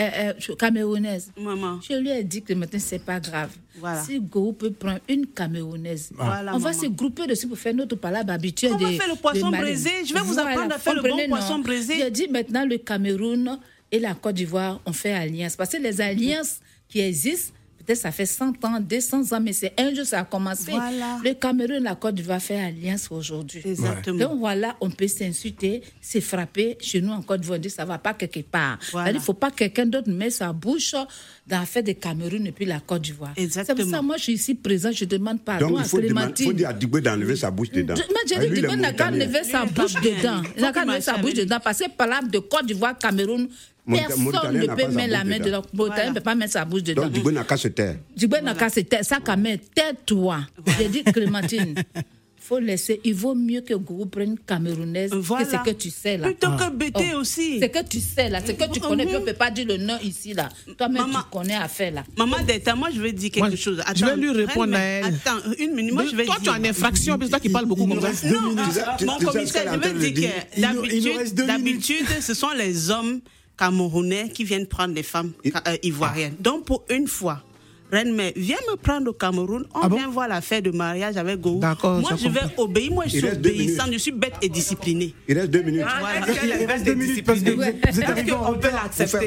euh, 0.00 0.08
euh, 0.30 0.32
je- 0.38 0.52
camerounaise, 0.52 1.30
Maman. 1.38 1.78
je 1.86 1.94
lui 1.94 2.10
ai 2.10 2.24
dit 2.24 2.42
que 2.42 2.52
maintenant 2.54 2.80
c'est 2.80 3.04
pas 3.04 3.20
grave. 3.20 3.50
Voilà. 3.78 4.02
Si 4.02 4.18
Go 4.20 4.52
peut 4.52 4.70
prendre 4.72 5.00
une 5.08 5.26
camerounaise, 5.26 6.10
Voilà, 6.14 6.54
on 6.54 6.58
va 6.58 6.70
maman. 6.70 6.82
se 6.82 6.86
grouper 6.86 7.26
dessus 7.26 7.46
pour 7.46 7.58
faire 7.58 7.74
notre 7.74 7.96
palabre 7.96 8.32
habituel. 8.32 8.72
On 8.74 8.76
va 8.78 8.90
de- 8.90 8.96
faire 8.96 9.08
le 9.08 9.16
poisson 9.16 9.50
braisé. 9.50 9.90
Je 10.06 10.14
vais 10.14 10.20
vous 10.20 10.38
apprendre 10.38 10.74
à 10.74 10.78
faire 10.78 10.94
le 10.94 11.02
bon 11.02 11.18
poisson 11.28 11.58
braisé. 11.58 11.94
J'ai 11.98 12.10
dit 12.10 12.28
maintenant 12.28 12.64
le 12.64 12.78
Cameroun 12.78 13.58
et 13.92 13.98
la 13.98 14.14
Côte 14.14 14.34
d'Ivoire 14.36 14.80
ont 14.86 14.92
fait 14.92 15.12
alliance. 15.12 15.56
Parce 15.56 15.70
que 15.70 15.76
les 15.78 16.00
alliances 16.00 16.60
qui 16.88 17.00
existent, 17.00 17.52
peut-être 17.84 17.98
ça 17.98 18.12
fait 18.12 18.26
100 18.26 18.64
ans, 18.64 18.80
200 18.80 19.32
ans, 19.32 19.40
mais 19.40 19.52
c'est 19.52 19.72
un 19.78 19.94
jour 19.94 20.04
ça 20.04 20.20
a 20.20 20.24
commencé. 20.24 20.70
Voilà. 20.70 21.18
Le 21.24 21.34
Cameroun 21.34 21.76
et 21.76 21.80
la 21.80 21.94
Côte 21.94 22.14
d'Ivoire 22.14 22.40
fait 22.40 22.58
alliance 22.60 23.08
aujourd'hui. 23.10 23.62
Exactement. 23.64 24.18
Donc 24.18 24.38
voilà, 24.38 24.76
on 24.80 24.90
peut 24.90 25.08
s'insulter, 25.08 25.82
se 26.00 26.20
frapper. 26.20 26.76
Chez 26.80 27.00
nous 27.00 27.12
en 27.12 27.22
Côte 27.22 27.40
d'Ivoire, 27.40 27.58
on 27.58 27.62
dit 27.62 27.70
ça 27.70 27.84
va 27.84 27.98
pas 27.98 28.14
quelque 28.14 28.40
part. 28.40 28.78
Voilà. 28.92 29.10
Il 29.10 29.14
ne 29.14 29.20
faut 29.20 29.34
pas 29.34 29.50
que 29.50 29.56
quelqu'un 29.56 29.86
d'autre 29.86 30.10
mette 30.10 30.32
sa 30.32 30.52
bouche 30.52 30.94
dans 31.46 31.58
l'affaire 31.58 31.82
de 31.82 31.92
Cameroun 31.92 32.46
et 32.46 32.52
puis 32.52 32.64
la 32.64 32.80
Côte 32.80 33.02
d'Ivoire. 33.02 33.32
C'est 33.36 33.44
pour 33.44 33.52
ça 33.54 33.60
Exactement. 33.62 34.02
moi 34.02 34.16
je 34.18 34.22
suis 34.24 34.32
ici 34.34 34.54
présent, 34.54 34.90
je 34.92 35.04
demande 35.04 35.40
pardon 35.40 35.68
Donc 35.70 35.78
il 35.78 35.80
à 35.80 35.84
faut, 35.84 35.98
Clémentine. 35.98 36.46
faut 36.46 36.52
dire 36.52 36.68
à 36.68 36.72
Diboué 36.72 37.00
d'enlever 37.00 37.36
sa 37.36 37.50
bouche 37.50 37.70
dedans. 37.70 37.94
J'ai 37.96 38.02
Ah, 38.36 38.38
dit 38.40 38.46
il 38.46 38.54
Diboué 38.54 38.76
n'a 38.76 38.92
qu'à 38.92 39.08
enlever 39.08 39.42
sa 39.44 39.64
il 39.64 39.72
bouche 39.72 39.94
dedans. 39.94 40.42
Il 40.56 40.62
n'a 40.62 40.72
qu'à 40.72 40.82
enlever 40.82 41.00
sa 41.00 41.16
bouche 41.18 41.34
dedans 41.34 41.58
parce 41.62 41.78
que 41.78 41.90
palabre 41.90 42.28
de 42.30 42.38
Côte 42.38 42.66
d'Ivoire, 42.66 42.96
Cameroun, 42.98 43.48
Personne 43.98 44.24
ne 44.58 44.66
peut 44.66 44.88
mettre 44.94 45.10
la 45.12 45.24
main 45.24 45.38
dedans. 45.38 45.46
dedans. 45.46 45.62
Mauritanienne 45.72 46.08
ne 46.10 46.14
peut 46.14 46.20
pas 46.20 46.34
mettre 46.34 46.52
sa 46.52 46.64
bouche 46.64 46.82
dedans. 46.82 47.02
Donc, 47.02 47.14
Djibo 47.14 47.30
n'a 47.30 47.44
qu'à 47.44 47.56
se 47.56 47.68
taire. 47.68 47.96
Djibo 48.16 48.36
n'a 48.42 48.54
qu'à 48.54 48.68
se 48.68 48.80
taire. 48.80 49.04
Ça, 49.04 49.18
quand 49.24 49.36
même, 49.36 49.58
tais-toi. 49.74 50.40
J'ai 50.78 50.88
dit, 50.88 51.02
Clémentine, 51.04 51.74
faut 52.36 52.58
laisser. 52.58 53.00
Il 53.04 53.14
vaut 53.14 53.34
mieux 53.36 53.60
que 53.60 53.74
Gourou 53.74 54.06
prenne 54.06 54.36
camerounaise 54.44 55.12
Voilà. 55.12 55.44
que 55.44 55.50
ce 55.52 55.56
que 55.70 55.70
tu 55.76 55.90
sais 55.90 56.16
là. 56.18 56.26
Plutôt 56.26 56.48
que 56.56 56.70
bêter 56.70 57.14
aussi. 57.14 57.60
C'est 57.60 57.68
que 57.68 57.84
tu 57.84 58.00
sais 58.00 58.28
là, 58.28 58.40
c'est 58.44 58.54
que 58.54 58.64
tu 58.72 58.80
connais. 58.80 59.06
puis 59.06 59.14
On 59.16 59.20
ne 59.20 59.24
peut 59.24 59.34
pas 59.34 59.50
dire 59.52 59.66
le 59.68 59.76
nom 59.76 59.96
ici 60.02 60.34
là. 60.34 60.48
Toi-même, 60.76 61.04
tu 61.12 61.16
connais 61.30 61.54
à 61.54 61.68
faire 61.68 61.92
là. 61.92 62.04
Maman 62.18 62.38
d'État, 62.44 62.74
moi 62.74 62.88
je 62.92 63.00
vais 63.00 63.12
dire 63.12 63.30
quelque 63.30 63.46
Moi, 63.46 63.54
chose. 63.56 63.76
je 63.96 64.04
vais 64.04 64.10
Attends, 64.10 64.16
lui 64.20 64.30
répondre 64.32 64.74
à 64.74 64.80
elle. 64.80 65.04
Attends, 65.04 65.38
une 65.60 65.74
minute. 65.76 65.92
Moi 65.94 66.04
je 66.10 66.16
vais 66.16 66.24
Toi, 66.24 66.38
tu 66.42 66.48
es 66.48 66.52
en 66.52 66.64
infraction, 66.64 67.18
parce 67.18 67.30
que 67.30 67.36
c'est 67.36 67.38
toi 67.38 67.40
qui 67.40 67.48
parles 67.50 67.66
beaucoup 67.66 67.86
comme 67.86 68.00
ça. 68.00 68.08
Non, 68.28 68.56
Tu 68.66 68.72
sais- 68.72 68.80
tu- 68.98 69.04
mon 69.04 69.20
ce 69.20 69.26
commissaire, 69.26 69.72
je 69.72 69.88
de 69.88 69.98
dire 70.10 70.32
que 70.56 71.46
d'habitude, 71.46 72.06
ce 72.20 72.34
sont 72.34 72.50
les 72.58 72.90
hommes 72.90 73.20
camerounais 73.60 74.30
qui 74.30 74.42
viennent 74.44 74.66
prendre 74.66 74.94
les 74.94 75.02
femmes 75.02 75.32
euh, 75.44 75.76
ivoiriennes. 75.82 76.34
Donc 76.40 76.64
pour 76.64 76.82
une 76.88 77.06
fois, 77.06 77.42
Reine 77.90 78.14
Mère, 78.14 78.32
viens 78.36 78.56
me 78.70 78.76
prendre 78.76 79.10
au 79.10 79.12
Cameroun, 79.12 79.64
on 79.74 79.88
vient 79.88 80.08
voir 80.08 80.28
la 80.28 80.40
fête 80.40 80.64
de 80.64 80.70
mariage 80.70 81.16
avec 81.16 81.40
Gourou. 81.40 81.60
D'accord, 81.60 82.00
Moi 82.00 82.10
je 82.16 82.28
vais 82.28 82.40
obéir, 82.56 82.92
moi 82.92 83.04
je 83.06 83.18
suis 83.18 83.28
obéissante, 83.28 83.88
je 83.92 83.98
suis 83.98 84.12
bête 84.12 84.34
et 84.42 84.48
disciplinée. 84.48 85.14
Il 85.28 85.36
reste 85.38 85.50
deux 85.50 85.62
minutes. 85.62 85.84
Voilà. 86.00 86.26
Il 86.60 86.66
reste 86.66 86.84
deux 86.84 86.94
minutes? 86.94 87.24
Parce 87.24 87.40
que 87.40 87.50
vous 87.50 87.62
êtes, 87.62 87.76
vous 87.92 88.00
êtes 88.00 88.08
arrivé 88.08 88.32
en 88.32 88.50
On 88.50 88.54
peut 88.54 88.68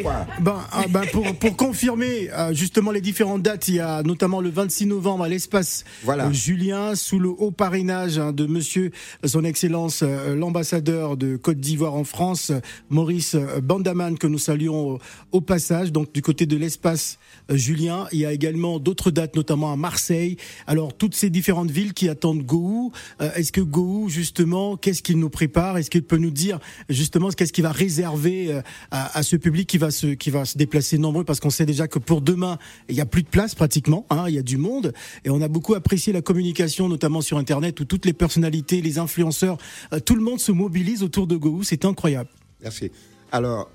quoi? 0.02 0.26
Ben, 0.40 0.62
ah, 0.72 0.84
ben, 0.90 1.02
pour, 1.12 1.36
pour 1.36 1.56
confirmer 1.58 2.30
euh, 2.32 2.54
justement 2.54 2.92
les 2.92 3.02
différentes 3.02 3.42
dates, 3.42 3.68
il 3.68 3.76
y 3.76 3.80
a 3.80 4.02
notamment 4.04 4.42
le 4.42 4.50
26 4.50 4.86
novembre 4.88 5.24
à 5.26 5.30
l'espace 5.30 5.84
Voilà. 6.04 6.28
euh, 6.28 6.32
Julien 6.32 6.96
sous 6.96 7.20
le 7.20 7.30
haut 7.30 7.52
parrainage 7.52 8.18
hein, 8.18 8.32
de 8.32 8.46
Monsieur 8.46 8.92
euh, 9.24 9.28
Son 9.28 9.44
Excellence 9.44 10.02
euh, 10.04 10.36
l'ambassadeur 10.36 11.18
de 11.18 11.36
Côte 11.38 11.60
d'Ivoire 11.60 11.96
en 11.96 12.04
France, 12.04 12.52
Maurice 12.90 13.36
Bandaman 13.62 14.18
que 14.18 14.28
nous 14.28 14.38
saluons 14.40 14.94
au, 14.94 15.00
au 15.32 15.42
passage. 15.42 15.92
Donc 15.92 16.14
du 16.14 16.22
côté 16.22 16.46
de 16.46 16.56
l'espace 16.58 17.18
euh, 17.52 17.56
Julien, 17.58 18.08
il 18.12 18.20
y 18.20 18.26
a 18.26 18.32
également 18.32 18.53
d'autres 18.80 19.12
dates, 19.12 19.36
notamment 19.36 19.72
à 19.72 19.76
Marseille. 19.76 20.38
Alors 20.68 20.94
toutes 20.94 21.16
ces 21.16 21.30
différentes 21.30 21.72
villes 21.72 21.94
qui 21.94 22.10
attendent 22.10 22.44
Gohou. 22.44 22.92
euh, 23.22 23.32
Est-ce 23.36 23.52
que 23.52 23.62
Gohou 23.62 24.10
justement, 24.10 24.78
qu'est-ce 24.78 25.02
qu'il 25.02 25.20
nous 25.20 25.30
prépare? 25.30 25.78
Est-ce 25.78 25.90
qu'il 25.90 26.04
peut 26.04 26.18
nous 26.18 26.32
dire 26.32 26.60
justement 26.90 27.30
qu'est-ce 27.30 27.54
qu'il 27.54 27.64
va 27.64 27.72
réserver 27.72 28.54
euh, 28.54 28.62
à, 28.92 29.24
ce 29.24 29.36
public 29.36 29.68
qui 29.68 29.78
va 29.78 29.92
se 29.92 30.08
qui 30.08 30.30
va 30.30 30.46
se 30.46 30.58
déplacer 30.58 30.98
nombreux? 30.98 31.24
Parce 31.24 31.40
qu'on 31.40 31.50
sait 31.50 31.66
déjà 31.66 31.88
que 31.88 32.00
pour 32.00 32.22
demain 32.22 32.58
il 32.90 32.96
y 32.96 33.02
a 33.02 33.06
plus 33.06 33.24
de 33.24 33.28
place 33.28 33.56
pratiquement, 33.56 34.06
hein, 34.10 34.26
il 34.28 34.36
y 34.36 34.40
a 34.40 34.44
du 34.44 34.58
monde 34.58 34.94
et 35.26 35.30
on 35.30 35.42
a 35.42 35.48
beaucoup 35.48 35.74
apprécié 35.74 36.14
la 36.14 36.22
communication 36.22 36.90
notamment 36.90 37.22
sur 37.22 37.38
internet 37.38 37.80
où 37.80 37.86
toutes 37.86 38.06
les 38.06 38.14
personnalités, 38.14 38.82
les 38.82 39.00
influenceurs, 39.00 39.58
euh, 39.94 40.00
tout 40.00 40.16
le 40.16 40.22
monde 40.22 40.40
se 40.40 40.52
mobilise 40.52 41.04
autour 41.04 41.28
de 41.28 41.36
Gohou, 41.36 41.64
c'est 41.64 41.86
incroyable. 41.86 42.30
Merci. 42.62 42.92
Alors, 43.32 43.70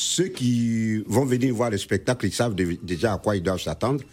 ceux 0.00 0.28
qui 0.28 1.02
vont 1.08 1.24
venir 1.24 1.52
voir 1.52 1.70
le 1.70 1.76
spectacle, 1.78 2.26
ils 2.26 2.32
savent 2.32 2.54
dé- 2.54 2.78
déjà 2.80 3.14
à 3.14 3.18
quoi 3.18 3.34
ils 3.34 3.42
doivent 3.42 3.60
s'attendre. 3.60 4.04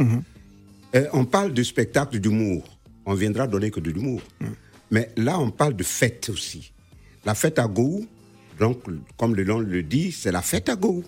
Euh, 0.95 1.05
on 1.13 1.25
parle 1.25 1.53
de 1.53 1.61
spectacle 1.61 2.19
d'humour. 2.19 2.63
On 3.05 3.13
viendra 3.13 3.45
donner 3.45 3.69
que 3.69 3.79
de 3.79 3.91
l'humour. 3.91 4.19
Mais 4.89 5.11
là, 5.15 5.39
on 5.39 5.51
parle 5.51 5.75
de 5.75 5.83
fête 5.83 6.29
aussi. 6.29 6.71
La 7.23 7.35
fête 7.35 7.59
à 7.59 7.67
Gou, 7.67 8.07
donc, 8.59 8.79
comme 9.15 9.35
le 9.35 9.43
nom 9.43 9.59
le 9.59 9.83
dit, 9.83 10.11
c'est 10.11 10.31
la 10.31 10.41
fête 10.41 10.69
à 10.69 10.75
Gou. 10.75 11.03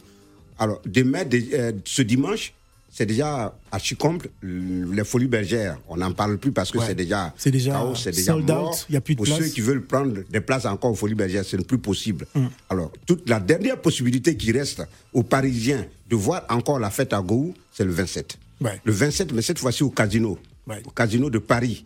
Alors, 0.59 0.79
demain, 0.85 1.23
euh, 1.33 1.71
ce 1.83 2.03
dimanche, 2.03 2.53
c'est 2.97 3.05
déjà 3.05 3.53
à 3.71 3.77
Chicomble, 3.77 4.25
les 4.41 5.03
Folies 5.03 5.27
Bergères. 5.27 5.77
On 5.87 5.97
n'en 5.97 6.13
parle 6.13 6.39
plus 6.39 6.51
parce 6.51 6.71
que 6.71 6.79
Ouais. 6.79 6.85
c'est 6.87 6.95
déjà, 6.95 7.31
déjà 7.45 7.73
chaos, 7.73 7.93
c'est 7.93 8.09
déjà 8.09 8.31
sold 8.33 8.47
mort. 8.49 8.71
out, 8.71 8.85
il 8.89 8.93
y 8.93 8.97
a 8.97 9.01
plus 9.01 9.13
de 9.13 9.17
Pour 9.19 9.25
place. 9.27 9.37
ceux 9.37 9.45
qui 9.53 9.61
veulent 9.61 9.85
prendre 9.85 10.15
des 10.27 10.41
places 10.41 10.65
encore 10.65 10.89
aux 10.93 10.95
Folies 10.95 11.13
Bergères, 11.13 11.45
ce 11.45 11.57
n'est 11.57 11.63
plus 11.63 11.77
possible. 11.77 12.25
Mm. 12.33 12.47
Alors, 12.71 12.91
toute 13.05 13.29
la 13.29 13.39
dernière 13.39 13.79
possibilité 13.79 14.35
qui 14.35 14.51
reste 14.51 14.81
aux 15.13 15.21
Parisiens 15.21 15.85
de 16.09 16.15
voir 16.15 16.43
encore 16.49 16.79
la 16.79 16.89
fête 16.89 17.13
à 17.13 17.21
Gou, 17.21 17.53
c'est 17.71 17.85
le 17.85 17.91
27. 17.91 18.39
Ouais. 18.61 18.81
Le 18.83 18.91
27, 18.91 19.31
mais 19.31 19.43
cette 19.43 19.59
fois-ci 19.59 19.83
au 19.83 19.91
casino. 19.91 20.39
Ouais. 20.65 20.81
Au 20.83 20.89
casino 20.89 21.29
de 21.29 21.37
Paris. 21.37 21.85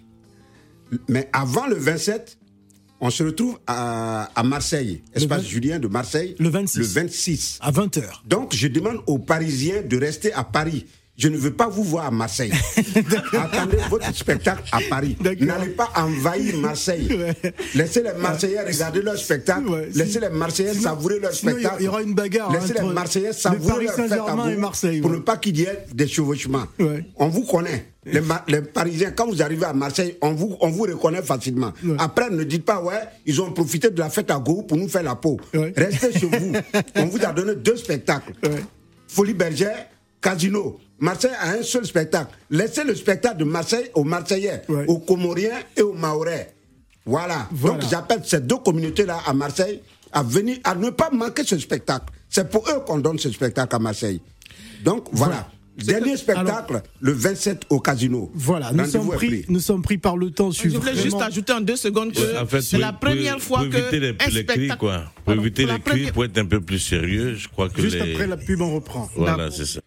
Mais 1.09 1.29
avant 1.33 1.67
le 1.67 1.75
27, 1.75 2.37
on 3.01 3.09
se 3.09 3.23
retrouve 3.23 3.59
à, 3.67 4.29
à 4.33 4.43
Marseille, 4.43 5.01
espace 5.13 5.41
vingt- 5.41 5.47
Julien 5.47 5.79
de 5.79 5.87
Marseille. 5.89 6.35
Le 6.39 6.47
26. 6.49 6.77
Le 6.79 6.85
26. 6.85 7.57
À 7.59 7.71
20h. 7.71 8.03
Donc, 8.25 8.55
je 8.55 8.67
demande 8.69 8.99
aux 9.07 9.17
Parisiens 9.19 9.81
de 9.81 9.97
rester 9.97 10.31
à 10.33 10.43
Paris. 10.45 10.85
Je 11.21 11.27
ne 11.27 11.37
veux 11.37 11.51
pas 11.53 11.67
vous 11.67 11.83
voir 11.83 12.07
à 12.07 12.11
Marseille. 12.11 12.51
Attendez 13.33 13.77
votre 13.91 14.11
spectacle 14.15 14.63
à 14.71 14.79
Paris. 14.89 15.15
N'allez 15.21 15.69
pas 15.69 15.91
envahir 15.95 16.57
Marseille. 16.57 17.07
Ouais. 17.11 17.53
Laissez 17.75 18.01
les 18.01 18.13
Marseillais 18.13 18.61
regarder 18.63 19.03
leur 19.03 19.19
spectacle. 19.19 19.67
Ouais, 19.67 19.87
Laissez 19.93 20.19
les 20.19 20.29
Marseillais 20.29 20.71
sinon- 20.71 20.83
savourer 20.83 21.19
leur 21.19 21.31
il 21.31 21.35
y 21.35 21.37
spectacle. 21.37 21.75
il 21.79 21.85
y 21.85 21.87
aura 21.87 22.01
une 22.01 22.15
bagarre 22.15 22.51
Laissez 22.51 22.71
entre 22.71 22.87
les 22.87 22.93
Marseillais 22.93 23.33
savourer 23.33 23.71
Paris 23.71 23.85
leur 23.85 23.93
fête 23.93 24.11
à 24.11 24.15
Saint-Germain 24.17 24.43
vous 24.45 24.49
et 24.49 24.55
Marseille, 24.55 25.01
pour 25.01 25.11
ne 25.11 25.17
pas 25.19 25.37
qu'il 25.37 25.57
y 25.59 25.61
ait 25.61 25.85
des 25.93 26.07
chevauchements. 26.07 26.65
On 27.17 27.27
vous 27.27 27.43
connaît. 27.43 27.85
Les, 28.03 28.61
Parisiens, 28.61 29.11
quand 29.11 29.27
vous 29.27 29.43
arrivez 29.43 29.65
à 29.65 29.73
Marseille, 29.73 30.17
on 30.21 30.31
vous, 30.33 30.57
on 30.59 30.71
vous 30.71 30.83
reconnaît 30.83 31.21
facilement. 31.21 31.71
Ouais. 31.85 31.97
Après, 31.99 32.31
ne 32.31 32.43
dites 32.43 32.65
pas, 32.65 32.81
ouais, 32.81 32.99
ils 33.27 33.39
ont 33.39 33.51
profité 33.51 33.91
de 33.91 33.99
la 33.99 34.09
fête 34.09 34.31
à 34.31 34.39
Gou 34.39 34.63
pour 34.63 34.75
nous 34.75 34.87
faire 34.87 35.03
la 35.03 35.13
peau. 35.13 35.39
Ouais. 35.53 35.71
Restez 35.77 36.11
chez 36.19 36.25
vous. 36.25 36.53
On 36.95 37.05
vous 37.05 37.19
a 37.23 37.31
donné 37.31 37.53
deux 37.55 37.77
spectacles. 37.77 38.33
Ouais. 38.43 38.63
Folie 39.07 39.35
Bergère, 39.35 39.85
Casino. 40.19 40.79
Marseille 41.01 41.31
a 41.39 41.49
un 41.51 41.63
seul 41.63 41.85
spectacle. 41.85 42.31
Laissez 42.49 42.83
le 42.85 42.95
spectacle 42.95 43.37
de 43.37 43.43
Marseille 43.43 43.89
aux 43.95 44.03
Marseillais, 44.05 44.61
Ouais. 44.69 44.85
aux 44.87 44.99
Comoriens 44.99 45.59
et 45.75 45.81
aux 45.81 45.93
Maorais. 45.93 46.53
Voilà. 47.05 47.47
Voilà. 47.51 47.77
Donc 47.79 47.89
j'appelle 47.89 48.21
ces 48.23 48.39
deux 48.39 48.57
communautés-là 48.57 49.19
à 49.25 49.33
Marseille 49.33 49.81
à 50.13 50.23
venir, 50.23 50.57
à 50.63 50.75
ne 50.75 50.89
pas 50.91 51.09
manquer 51.11 51.43
ce 51.43 51.57
spectacle. 51.57 52.05
C'est 52.29 52.49
pour 52.49 52.67
eux 52.69 52.81
qu'on 52.85 52.99
donne 52.99 53.17
ce 53.19 53.31
spectacle 53.31 53.75
à 53.75 53.79
Marseille. 53.79 54.21
Donc 54.85 55.07
voilà. 55.11 55.49
Dernier 55.77 56.17
spectacle, 56.17 56.81
le 56.99 57.11
27 57.13 57.63
au 57.69 57.79
Casino. 57.79 58.29
Voilà, 58.35 58.71
nous 58.73 58.85
sommes, 58.85 59.09
pris, 59.09 59.45
nous 59.47 59.59
sommes 59.61 59.81
pris 59.81 59.97
par 59.97 60.17
le 60.17 60.29
temps. 60.29 60.51
Je, 60.51 60.57
suis 60.59 60.69
Je 60.69 60.77
voulais 60.77 60.95
juste 60.95 61.19
ajouter 61.19 61.53
en 61.53 61.61
deux 61.61 61.77
secondes 61.77 62.11
que 62.11 62.19
Ouais, 62.19 62.37
en 62.37 62.45
fait, 62.45 62.61
c'est 62.61 62.77
la 62.77 62.91
première 62.93 63.35
pour- 63.37 63.43
fois 63.43 63.59
pour 63.61 63.69
que 63.69 63.77
éviter 63.77 63.99
les, 64.01 64.09
un 64.09 64.11
les 64.11 64.17
cris, 64.17 64.43
spectacle. 64.43 64.79
quoi. 64.79 65.03
Pour 65.25 65.33
éviter 65.33 65.63
pour 65.63 65.73
les 65.73 65.79
cris, 65.79 65.91
première- 65.91 66.13
pour 66.13 66.25
être 66.25 66.37
un 66.37 66.45
peu 66.45 66.61
plus 66.61 66.77
sérieux, 66.79 67.35
je 67.35 67.47
crois 67.47 67.69
que 67.69 67.81
Juste 67.81 67.95
les... 67.95 68.13
après 68.13 68.27
la 68.27 68.37
pub, 68.37 68.61
on 68.61 68.75
reprend. 68.75 69.09
Voilà, 69.15 69.49
c'est 69.49 69.65
ça. 69.65 69.79